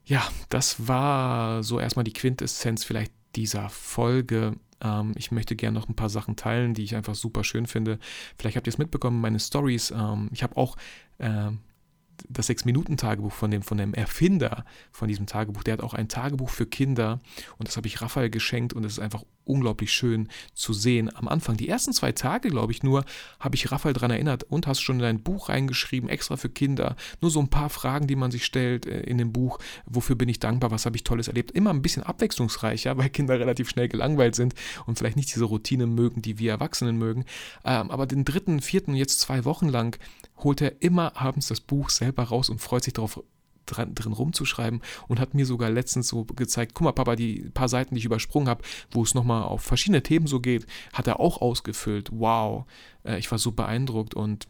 Ja, 0.05 0.27
das 0.49 0.87
war 0.87 1.63
so 1.63 1.79
erstmal 1.79 2.05
die 2.05 2.13
Quintessenz 2.13 2.83
vielleicht 2.83 3.11
dieser 3.35 3.69
Folge. 3.69 4.53
Ähm, 4.81 5.13
ich 5.15 5.31
möchte 5.31 5.55
gerne 5.55 5.77
noch 5.77 5.89
ein 5.89 5.95
paar 5.95 6.09
Sachen 6.09 6.35
teilen, 6.35 6.73
die 6.73 6.83
ich 6.83 6.95
einfach 6.95 7.15
super 7.15 7.43
schön 7.43 7.67
finde. 7.67 7.99
Vielleicht 8.37 8.57
habt 8.57 8.67
ihr 8.67 8.71
es 8.71 8.77
mitbekommen, 8.77 9.21
meine 9.21 9.39
Stories. 9.39 9.91
Ähm, 9.91 10.29
ich 10.31 10.43
habe 10.43 10.57
auch 10.57 10.75
äh, 11.19 11.51
das 12.29 12.47
Sechs-Minuten-Tagebuch 12.47 13.31
von 13.33 13.51
dem, 13.51 13.61
von 13.61 13.77
dem 13.77 13.93
Erfinder 13.93 14.65
von 14.91 15.07
diesem 15.07 15.25
Tagebuch. 15.25 15.63
Der 15.63 15.73
hat 15.73 15.81
auch 15.81 15.93
ein 15.93 16.07
Tagebuch 16.07 16.49
für 16.49 16.65
Kinder 16.65 17.19
und 17.57 17.67
das 17.67 17.77
habe 17.77 17.87
ich 17.87 18.01
Raphael 18.01 18.29
geschenkt 18.29 18.73
und 18.73 18.83
es 18.83 18.93
ist 18.93 18.99
einfach 18.99 19.23
unglaublich 19.47 19.91
schön 19.91 20.27
zu 20.53 20.73
sehen. 20.73 21.09
Am 21.15 21.27
Anfang, 21.27 21.57
die 21.57 21.69
ersten 21.69 21.93
zwei 21.93 22.11
Tage, 22.11 22.49
glaube 22.49 22.71
ich, 22.71 22.83
nur, 22.83 23.05
habe 23.39 23.55
ich 23.55 23.71
Raphael 23.71 23.93
daran 23.93 24.11
erinnert 24.11 24.43
und 24.43 24.67
hast 24.67 24.81
schon 24.81 24.97
in 24.97 25.01
dein 25.01 25.23
Buch 25.23 25.49
reingeschrieben, 25.49 26.09
extra 26.09 26.37
für 26.37 26.49
Kinder. 26.49 26.95
Nur 27.21 27.31
so 27.31 27.39
ein 27.39 27.49
paar 27.49 27.69
Fragen, 27.69 28.07
die 28.07 28.15
man 28.15 28.31
sich 28.31 28.45
stellt 28.45 28.85
äh, 28.85 29.01
in 29.01 29.17
dem 29.17 29.31
Buch. 29.31 29.59
Wofür 29.85 30.15
bin 30.15 30.29
ich 30.29 30.39
dankbar? 30.39 30.71
Was 30.71 30.85
habe 30.85 30.95
ich 30.95 31.03
Tolles 31.03 31.27
erlebt? 31.27 31.51
Immer 31.51 31.71
ein 31.71 31.81
bisschen 31.81 32.03
abwechslungsreicher, 32.03 32.97
weil 32.97 33.09
Kinder 33.09 33.39
relativ 33.39 33.69
schnell 33.69 33.87
gelangweilt 33.87 34.35
sind 34.35 34.53
und 34.85 34.97
vielleicht 34.97 35.15
nicht 35.15 35.33
diese 35.33 35.45
Routine 35.45 35.87
mögen, 35.87 36.21
die 36.21 36.39
wir 36.39 36.51
Erwachsenen 36.51 36.97
mögen. 36.97 37.25
Ähm, 37.63 37.89
aber 37.89 38.05
den 38.05 38.25
dritten, 38.25 38.61
vierten, 38.61 38.95
jetzt 38.95 39.19
zwei 39.19 39.45
Wochen 39.45 39.69
lang 39.69 39.97
holt 40.37 40.61
er 40.61 40.81
immer 40.81 41.17
abends 41.17 41.47
das 41.47 41.61
Buch 41.61 41.89
selber 41.89 42.23
raus 42.23 42.49
und 42.49 42.59
freut 42.59 42.83
sich 42.83 42.93
darauf, 42.93 43.21
dran, 43.67 43.93
drin 43.93 44.13
rumzuschreiben 44.13 44.81
und 45.07 45.19
hat 45.19 45.33
mir 45.33 45.45
sogar 45.45 45.69
letztens 45.69 46.07
so 46.07 46.25
gezeigt, 46.25 46.73
guck 46.73 46.85
mal 46.85 46.91
Papa, 46.91 47.15
die 47.15 47.49
paar 47.53 47.69
Seiten, 47.69 47.95
die 47.95 47.99
ich 47.99 48.05
übersprungen 48.05 48.49
habe, 48.49 48.63
wo 48.91 49.03
es 49.03 49.13
nochmal 49.13 49.43
auf 49.43 49.61
verschiedene 49.61 50.03
Themen 50.03 50.27
so 50.27 50.39
geht, 50.39 50.65
hat 50.93 51.07
er 51.07 51.19
auch 51.19 51.41
ausgefüllt. 51.41 52.09
Wow, 52.11 52.65
äh, 53.03 53.19
ich 53.19 53.29
war 53.29 53.37
so 53.37 53.51
beeindruckt 53.51 54.15
und 54.15 54.47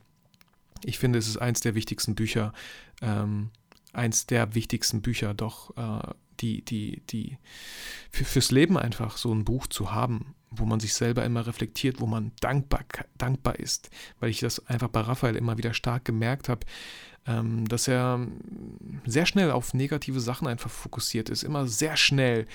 ich 0.83 0.99
finde, 0.99 1.19
es 1.19 1.27
ist 1.27 1.37
eins 1.37 1.59
der 1.59 1.75
wichtigsten 1.75 2.15
Bücher, 2.15 2.53
ähm, 3.01 3.49
eins 3.93 4.27
der 4.27 4.55
wichtigsten 4.55 5.01
Bücher 5.01 5.33
doch, 5.33 5.75
äh, 5.75 6.13
die, 6.39 6.63
die, 6.63 7.01
die, 7.09 7.37
für, 8.11 8.23
fürs 8.23 8.51
Leben 8.51 8.77
einfach 8.77 9.17
so 9.17 9.33
ein 9.33 9.43
Buch 9.43 9.67
zu 9.67 9.91
haben 9.91 10.35
wo 10.49 10.65
man 10.65 10.79
sich 10.79 10.93
selber 10.93 11.25
immer 11.25 11.45
reflektiert, 11.45 11.99
wo 11.99 12.05
man 12.05 12.31
dankbar, 12.39 12.85
dankbar 13.17 13.59
ist, 13.59 13.89
weil 14.19 14.29
ich 14.29 14.39
das 14.39 14.65
einfach 14.67 14.87
bei 14.87 15.01
Raphael 15.01 15.35
immer 15.35 15.57
wieder 15.57 15.73
stark 15.73 16.05
gemerkt 16.05 16.49
habe, 16.49 16.65
ähm, 17.25 17.67
dass 17.67 17.87
er 17.87 18.25
sehr 19.05 19.25
schnell 19.25 19.51
auf 19.51 19.73
negative 19.73 20.19
Sachen 20.19 20.47
einfach 20.47 20.69
fokussiert 20.69 21.29
ist, 21.29 21.43
immer 21.43 21.67
sehr 21.67 21.97
schnell 21.97 22.47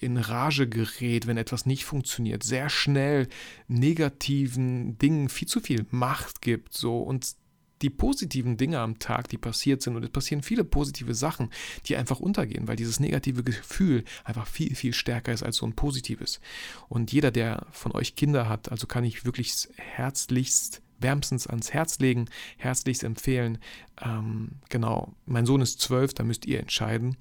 in 0.00 0.16
Rage 0.16 0.68
gerät, 0.68 1.26
wenn 1.26 1.36
etwas 1.36 1.66
nicht 1.66 1.84
funktioniert, 1.84 2.42
sehr 2.42 2.68
schnell 2.68 3.28
negativen 3.68 4.98
Dingen 4.98 5.28
viel 5.28 5.48
zu 5.48 5.60
viel 5.60 5.86
Macht 5.90 6.40
gibt, 6.40 6.74
so 6.74 6.98
und 6.98 7.36
die 7.84 7.90
positiven 7.90 8.56
Dinge 8.56 8.80
am 8.80 8.98
Tag, 8.98 9.28
die 9.28 9.36
passiert 9.36 9.82
sind, 9.82 9.94
und 9.94 10.02
es 10.02 10.10
passieren 10.10 10.42
viele 10.42 10.64
positive 10.64 11.14
Sachen, 11.14 11.50
die 11.84 11.96
einfach 11.96 12.18
untergehen, 12.18 12.66
weil 12.66 12.76
dieses 12.76 12.98
negative 12.98 13.44
Gefühl 13.44 14.04
einfach 14.24 14.46
viel, 14.46 14.74
viel 14.74 14.94
stärker 14.94 15.34
ist 15.34 15.42
als 15.42 15.56
so 15.56 15.66
ein 15.66 15.74
positives. 15.74 16.40
Und 16.88 17.12
jeder, 17.12 17.30
der 17.30 17.66
von 17.72 17.92
euch 17.92 18.16
Kinder 18.16 18.48
hat, 18.48 18.72
also 18.72 18.86
kann 18.86 19.04
ich 19.04 19.26
wirklich 19.26 19.68
herzlichst 19.76 20.80
wärmstens 20.98 21.46
ans 21.46 21.74
Herz 21.74 21.98
legen, 21.98 22.30
herzlichst 22.56 23.04
empfehlen. 23.04 23.58
Ähm, 24.00 24.52
genau, 24.70 25.12
mein 25.26 25.44
Sohn 25.44 25.60
ist 25.60 25.82
zwölf, 25.82 26.14
da 26.14 26.24
müsst 26.24 26.46
ihr 26.46 26.60
entscheiden. 26.60 27.18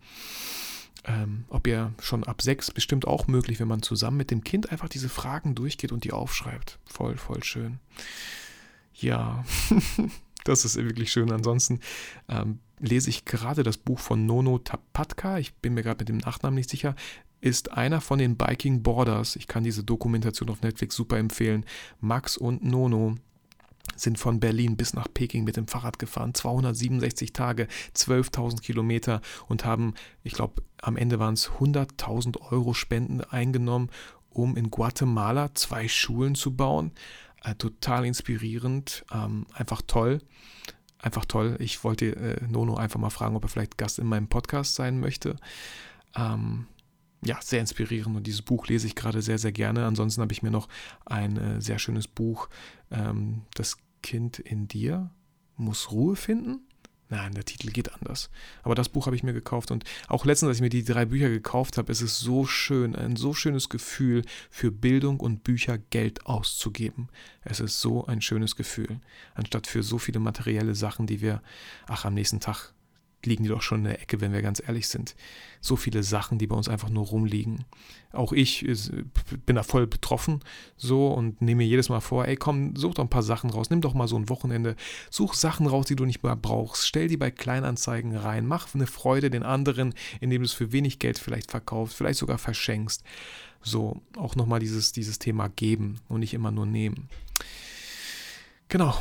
Ähm, 1.03 1.43
ob 1.49 1.67
ihr 1.67 1.93
schon 1.99 2.23
ab 2.23 2.41
sechs 2.41 2.71
bestimmt 2.71 3.05
auch 3.05 3.27
möglich, 3.27 3.59
wenn 3.59 3.67
man 3.67 3.81
zusammen 3.81 4.15
mit 4.15 4.31
dem 4.31 4.45
Kind 4.45 4.71
einfach 4.71 4.87
diese 4.87 5.09
Fragen 5.09 5.55
durchgeht 5.55 5.91
und 5.91 6.05
die 6.05 6.13
aufschreibt. 6.13 6.79
Voll, 6.85 7.17
voll 7.17 7.43
schön. 7.43 7.79
Ja, 8.93 9.43
Das 10.43 10.65
ist 10.65 10.75
wirklich 10.75 11.11
schön. 11.11 11.31
Ansonsten 11.31 11.79
ähm, 12.29 12.59
lese 12.79 13.09
ich 13.09 13.25
gerade 13.25 13.63
das 13.63 13.77
Buch 13.77 13.99
von 13.99 14.25
Nono 14.25 14.59
Tapatka. 14.59 15.37
Ich 15.37 15.53
bin 15.55 15.73
mir 15.73 15.83
gerade 15.83 15.99
mit 15.99 16.09
dem 16.09 16.17
Nachnamen 16.17 16.55
nicht 16.55 16.69
sicher. 16.69 16.95
Ist 17.41 17.73
einer 17.73 18.01
von 18.01 18.19
den 18.19 18.37
Biking 18.37 18.83
Borders. 18.83 19.35
Ich 19.35 19.47
kann 19.47 19.63
diese 19.63 19.83
Dokumentation 19.83 20.49
auf 20.49 20.61
Netflix 20.61 20.95
super 20.95 21.17
empfehlen. 21.17 21.65
Max 21.99 22.37
und 22.37 22.63
Nono 22.63 23.15
sind 23.95 24.17
von 24.17 24.39
Berlin 24.39 24.77
bis 24.77 24.93
nach 24.93 25.07
Peking 25.13 25.43
mit 25.43 25.57
dem 25.57 25.67
Fahrrad 25.67 25.99
gefahren, 25.99 26.33
267 26.33 27.33
Tage, 27.33 27.67
12.000 27.95 28.61
Kilometer 28.61 29.21
und 29.47 29.65
haben, 29.65 29.93
ich 30.23 30.33
glaube, 30.33 30.63
am 30.81 30.97
Ende 30.97 31.19
waren 31.19 31.35
es 31.35 31.49
100.000 31.49 32.51
Euro 32.51 32.73
Spenden 32.73 33.21
eingenommen, 33.21 33.89
um 34.29 34.55
in 34.57 34.71
Guatemala 34.71 35.53
zwei 35.53 35.87
Schulen 35.87 36.35
zu 36.35 36.55
bauen. 36.55 36.91
Äh, 37.43 37.55
total 37.55 38.05
inspirierend, 38.05 39.05
ähm, 39.13 39.45
einfach 39.53 39.81
toll. 39.85 40.19
Einfach 40.97 41.25
toll. 41.25 41.57
Ich 41.59 41.83
wollte 41.83 42.15
äh, 42.15 42.47
Nono 42.47 42.75
einfach 42.75 42.99
mal 42.99 43.09
fragen, 43.09 43.35
ob 43.35 43.43
er 43.43 43.49
vielleicht 43.49 43.77
Gast 43.77 43.99
in 43.99 44.07
meinem 44.07 44.29
Podcast 44.29 44.75
sein 44.75 45.01
möchte. 45.01 45.35
Ähm, 46.15 46.67
ja, 47.25 47.39
sehr 47.41 47.59
inspirierend 47.59 48.15
und 48.15 48.27
dieses 48.27 48.41
Buch 48.41 48.67
lese 48.67 48.87
ich 48.87 48.95
gerade 48.95 49.21
sehr, 49.21 49.37
sehr 49.37 49.51
gerne. 49.51 49.85
Ansonsten 49.85 50.21
habe 50.21 50.33
ich 50.33 50.43
mir 50.43 50.51
noch 50.51 50.69
ein 51.05 51.37
äh, 51.37 51.61
sehr 51.61 51.79
schönes 51.79 52.07
Buch, 52.07 52.49
ähm, 52.91 53.43
Das 53.55 53.77
Kind 54.01 54.39
in 54.39 54.67
dir 54.67 55.11
muss 55.55 55.91
Ruhe 55.91 56.15
finden. 56.15 56.67
Nein, 57.13 57.35
der 57.35 57.45
Titel 57.45 57.69
geht 57.69 57.93
anders. 57.93 58.31
Aber 58.63 58.73
das 58.73 58.89
Buch 58.89 59.05
habe 59.05 59.15
ich 59.15 59.21
mir 59.21 59.33
gekauft 59.33 59.69
und 59.69 59.83
auch 60.07 60.25
letztens, 60.25 60.47
als 60.47 60.57
ich 60.57 60.63
mir 60.63 60.69
die 60.69 60.83
drei 60.83 61.05
Bücher 61.05 61.29
gekauft 61.29 61.77
habe, 61.77 61.91
ist 61.91 62.01
es 62.01 62.17
so 62.17 62.47
schön, 62.47 62.95
ein 62.95 63.17
so 63.17 63.35
schönes 63.35 63.69
Gefühl, 63.69 64.23
für 64.49 64.71
Bildung 64.71 65.19
und 65.19 65.43
Bücher 65.43 65.77
Geld 65.77 66.25
auszugeben. 66.25 67.09
Es 67.43 67.59
ist 67.59 67.79
so 67.81 68.07
ein 68.07 68.19
schönes 68.19 68.55
Gefühl, 68.55 68.99
anstatt 69.35 69.67
für 69.67 69.83
so 69.83 69.99
viele 69.99 70.17
materielle 70.19 70.73
Sachen, 70.73 71.05
die 71.05 71.21
wir, 71.21 71.43
ach, 71.85 72.05
am 72.05 72.15
nächsten 72.15 72.39
Tag 72.39 72.72
liegen 73.25 73.43
die 73.43 73.49
doch 73.49 73.61
schon 73.61 73.79
in 73.79 73.85
der 73.85 74.01
Ecke, 74.01 74.21
wenn 74.21 74.33
wir 74.33 74.41
ganz 74.41 74.61
ehrlich 74.65 74.87
sind. 74.87 75.15
So 75.61 75.75
viele 75.75 76.03
Sachen, 76.03 76.37
die 76.37 76.47
bei 76.47 76.55
uns 76.55 76.67
einfach 76.67 76.89
nur 76.89 77.05
rumliegen. 77.05 77.65
Auch 78.11 78.31
ich 78.31 78.65
bin 79.45 79.55
da 79.55 79.63
voll 79.63 79.87
betroffen 79.87 80.41
so 80.77 81.07
und 81.07 81.41
nehme 81.41 81.59
mir 81.59 81.67
jedes 81.67 81.89
Mal 81.89 81.99
vor, 81.99 82.27
ey 82.27 82.35
komm, 82.35 82.75
such 82.75 82.93
doch 82.95 83.03
ein 83.03 83.09
paar 83.09 83.23
Sachen 83.23 83.49
raus, 83.49 83.69
nimm 83.69 83.81
doch 83.81 83.93
mal 83.93 84.07
so 84.07 84.15
ein 84.17 84.29
Wochenende, 84.29 84.75
such 85.09 85.33
Sachen 85.33 85.65
raus, 85.65 85.87
die 85.87 85.95
du 85.95 86.05
nicht 86.05 86.23
mehr 86.23 86.35
brauchst, 86.35 86.87
stell 86.87 87.07
die 87.07 87.17
bei 87.17 87.31
Kleinanzeigen 87.31 88.15
rein, 88.15 88.45
mach 88.45 88.73
eine 88.75 88.87
Freude 88.87 89.29
den 89.29 89.43
anderen, 89.43 89.93
indem 90.21 90.41
du 90.41 90.45
es 90.45 90.53
für 90.53 90.71
wenig 90.71 90.99
Geld 90.99 91.17
vielleicht 91.17 91.51
verkaufst, 91.51 91.95
vielleicht 91.95 92.19
sogar 92.19 92.37
verschenkst. 92.37 93.03
So, 93.65 94.01
auch 94.17 94.35
nochmal 94.35 94.59
dieses, 94.59 94.91
dieses 94.91 95.19
Thema 95.19 95.47
geben 95.47 96.01
und 96.09 96.19
nicht 96.19 96.33
immer 96.33 96.51
nur 96.51 96.65
nehmen. 96.65 97.07
Genau, 98.67 98.97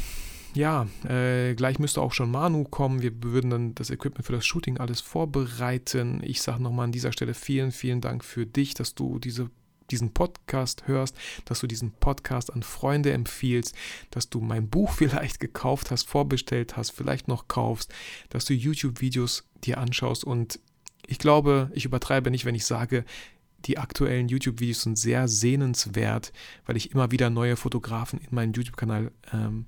ja, 0.54 0.86
äh, 1.08 1.54
gleich 1.54 1.78
müsste 1.78 2.02
auch 2.02 2.12
schon 2.12 2.30
Manu 2.30 2.64
kommen. 2.64 3.02
Wir 3.02 3.22
würden 3.22 3.50
dann 3.50 3.74
das 3.74 3.90
Equipment 3.90 4.26
für 4.26 4.32
das 4.32 4.44
Shooting 4.44 4.78
alles 4.78 5.00
vorbereiten. 5.00 6.20
Ich 6.22 6.42
sage 6.42 6.62
nochmal 6.62 6.84
an 6.84 6.92
dieser 6.92 7.12
Stelle 7.12 7.34
vielen, 7.34 7.72
vielen 7.72 8.00
Dank 8.00 8.24
für 8.24 8.46
dich, 8.46 8.74
dass 8.74 8.94
du 8.94 9.18
diese 9.18 9.50
diesen 9.90 10.14
Podcast 10.14 10.86
hörst, 10.86 11.16
dass 11.44 11.60
du 11.60 11.66
diesen 11.66 11.92
Podcast 11.92 12.52
an 12.52 12.62
Freunde 12.62 13.12
empfiehlst, 13.12 13.74
dass 14.10 14.30
du 14.30 14.40
mein 14.40 14.68
Buch 14.68 14.90
vielleicht 14.96 15.38
gekauft 15.38 15.90
hast, 15.90 16.08
vorbestellt 16.08 16.76
hast, 16.76 16.90
vielleicht 16.90 17.28
noch 17.28 17.46
kaufst, 17.46 17.92
dass 18.30 18.44
du 18.46 18.54
YouTube-Videos 18.54 19.44
dir 19.64 19.78
anschaust 19.78 20.24
und 20.24 20.60
ich 21.06 21.18
glaube, 21.18 21.70
ich 21.74 21.84
übertreibe 21.84 22.30
nicht, 22.30 22.44
wenn 22.44 22.54
ich 22.54 22.64
sage, 22.64 23.04
die 23.66 23.78
aktuellen 23.78 24.28
YouTube-Videos 24.28 24.82
sind 24.82 24.98
sehr 24.98 25.28
sehnenswert, 25.28 26.32
weil 26.66 26.76
ich 26.76 26.92
immer 26.92 27.10
wieder 27.10 27.30
neue 27.30 27.56
Fotografen 27.56 28.20
in 28.20 28.34
meinem 28.34 28.52
YouTube-Kanal 28.52 29.12
ähm, 29.32 29.66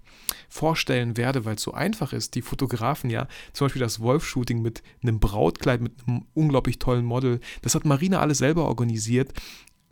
vorstellen 0.49 1.17
werde, 1.17 1.45
weil 1.45 1.57
es 1.57 1.63
so 1.63 1.73
einfach 1.73 2.13
ist. 2.13 2.35
Die 2.35 2.43
Fotografen, 2.43 3.11
ja, 3.11 3.29
zum 3.53 3.67
Beispiel 3.67 3.81
das 3.81 4.01
Wolf-Shooting 4.01 4.63
mit 4.63 4.83
einem 5.03 5.21
Brautkleid, 5.21 5.81
mit 5.81 5.93
einem 6.07 6.27
unglaublich 6.35 6.79
tollen 6.79 7.05
Model, 7.05 7.41
das 7.63 7.75
hat 7.75 7.85
Marina 7.85 8.21
alles 8.21 8.39
selber 8.39 8.67
organisiert 8.67 9.33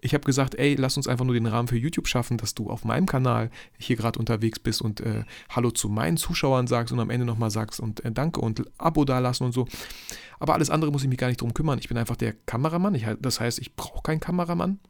ich 0.05 0.15
habe 0.15 0.25
gesagt, 0.25 0.57
ey, 0.57 0.75
lass 0.75 0.97
uns 0.97 1.07
einfach 1.07 1.25
nur 1.25 1.35
den 1.35 1.47
Rahmen 1.47 1.69
für 1.69 1.79
YouTube 1.79 2.09
schaffen, 2.09 2.37
dass 2.37 2.55
du 2.55 2.69
auf 2.69 2.85
meinem 2.85 3.07
Kanal 3.07 3.51
hier 3.79 3.95
gerade 3.95 4.19
unterwegs 4.19 4.59
bist 4.59 4.83
und 4.83 5.01
äh, 5.01 5.23
Hallo 5.49 5.71
zu 5.71 5.89
meinen 5.89 6.17
Zuschauern 6.17 6.67
sagst 6.67 6.93
und 6.93 6.99
am 6.99 7.09
Ende 7.09 7.25
nochmal 7.25 7.53
sagst 7.53 7.79
und 7.79 8.05
äh, 8.05 8.11
Danke 8.11 8.41
und 8.41 8.65
Abo 8.79 9.05
dalassen 9.05 9.47
und 9.47 9.53
so. 9.53 9.69
Aber 10.41 10.55
alles 10.55 10.71
andere 10.71 10.91
muss 10.91 11.03
ich 11.05 11.09
mich 11.09 11.19
gar 11.19 11.29
nicht 11.29 11.41
drum 11.41 11.55
kümmern. 11.55 11.79
Ich 11.79 11.89
bin 11.89 11.97
einfach 11.97 12.17
der 12.17 12.33
Kameramann. 12.33 12.97
Ich, 12.97 13.07
das 13.21 13.39
heißt, 13.39 13.61
ich 13.61 13.77
brauche 13.77 14.03
keinen 14.03 14.19
Kameramann. 14.19 14.81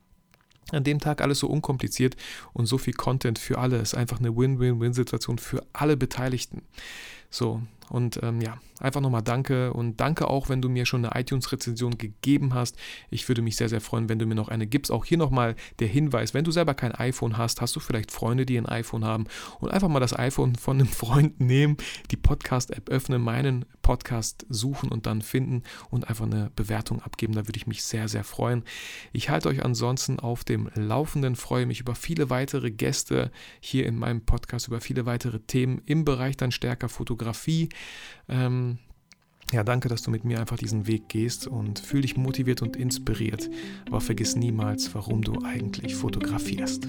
An 0.70 0.82
dem 0.82 0.98
Tag 0.98 1.20
alles 1.20 1.40
so 1.40 1.46
unkompliziert 1.46 2.16
und 2.54 2.64
so 2.64 2.78
viel 2.78 2.94
Content 2.94 3.38
für 3.38 3.58
alle. 3.58 3.76
Es 3.76 3.92
ist 3.92 3.98
einfach 3.98 4.18
eine 4.18 4.34
Win-Win-Win-Situation 4.34 5.36
für 5.36 5.62
alle 5.74 5.98
Beteiligten. 5.98 6.62
So, 7.32 7.60
und 7.92 8.20
ähm, 8.22 8.40
ja, 8.40 8.58
einfach 8.80 9.02
nochmal 9.02 9.22
danke 9.22 9.72
und 9.72 10.00
danke 10.00 10.28
auch, 10.28 10.48
wenn 10.48 10.62
du 10.62 10.70
mir 10.70 10.86
schon 10.86 11.04
eine 11.04 11.20
iTunes-Rezension 11.20 11.98
gegeben 11.98 12.54
hast. 12.54 12.76
Ich 13.10 13.28
würde 13.28 13.42
mich 13.42 13.56
sehr, 13.56 13.68
sehr 13.68 13.82
freuen, 13.82 14.08
wenn 14.08 14.18
du 14.18 14.24
mir 14.24 14.34
noch 14.34 14.48
eine 14.48 14.66
gibst. 14.66 14.90
Auch 14.90 15.04
hier 15.04 15.18
nochmal 15.18 15.56
der 15.78 15.88
Hinweis, 15.88 16.32
wenn 16.32 16.44
du 16.44 16.50
selber 16.50 16.72
kein 16.72 16.94
iPhone 16.94 17.36
hast, 17.36 17.60
hast 17.60 17.76
du 17.76 17.80
vielleicht 17.80 18.10
Freunde, 18.10 18.46
die 18.46 18.56
ein 18.56 18.64
iPhone 18.64 19.04
haben 19.04 19.26
und 19.60 19.70
einfach 19.70 19.88
mal 19.88 20.00
das 20.00 20.18
iPhone 20.18 20.56
von 20.56 20.78
einem 20.78 20.88
Freund 21.02 21.38
nehmen, 21.40 21.76
die 22.10 22.16
Podcast-App 22.16 22.88
öffnen, 22.88 23.20
meinen 23.20 23.66
Podcast 23.82 24.46
suchen 24.48 24.90
und 24.90 25.06
dann 25.06 25.20
finden 25.20 25.62
und 25.90 26.08
einfach 26.08 26.26
eine 26.26 26.50
Bewertung 26.56 27.02
abgeben. 27.02 27.34
Da 27.34 27.46
würde 27.46 27.58
ich 27.58 27.66
mich 27.66 27.82
sehr, 27.82 28.08
sehr 28.08 28.24
freuen. 28.24 28.64
Ich 29.12 29.28
halte 29.28 29.48
euch 29.48 29.64
ansonsten 29.64 30.18
auf 30.18 30.44
dem 30.44 30.70
Laufenden, 30.74 31.36
freue 31.36 31.66
mich 31.66 31.80
über 31.80 31.94
viele 31.94 32.30
weitere 32.30 32.70
Gäste 32.70 33.30
hier 33.60 33.86
in 33.86 33.98
meinem 33.98 34.22
Podcast, 34.22 34.68
über 34.68 34.80
viele 34.80 35.04
weitere 35.04 35.40
Themen 35.40 35.82
im 35.84 36.04
Bereich 36.04 36.36
dann 36.36 36.52
stärker 36.52 36.88
Fotografie. 37.22 37.68
Ähm, 38.28 38.78
ja, 39.52 39.62
danke, 39.62 39.88
dass 39.88 40.02
du 40.02 40.10
mit 40.10 40.24
mir 40.24 40.40
einfach 40.40 40.56
diesen 40.56 40.86
Weg 40.86 41.08
gehst 41.08 41.46
und 41.46 41.78
fühl 41.78 42.00
dich 42.00 42.16
motiviert 42.16 42.62
und 42.62 42.76
inspiriert, 42.76 43.50
aber 43.86 44.00
vergiss 44.00 44.34
niemals, 44.34 44.94
warum 44.94 45.22
du 45.22 45.44
eigentlich 45.44 45.94
fotografierst. 45.94 46.88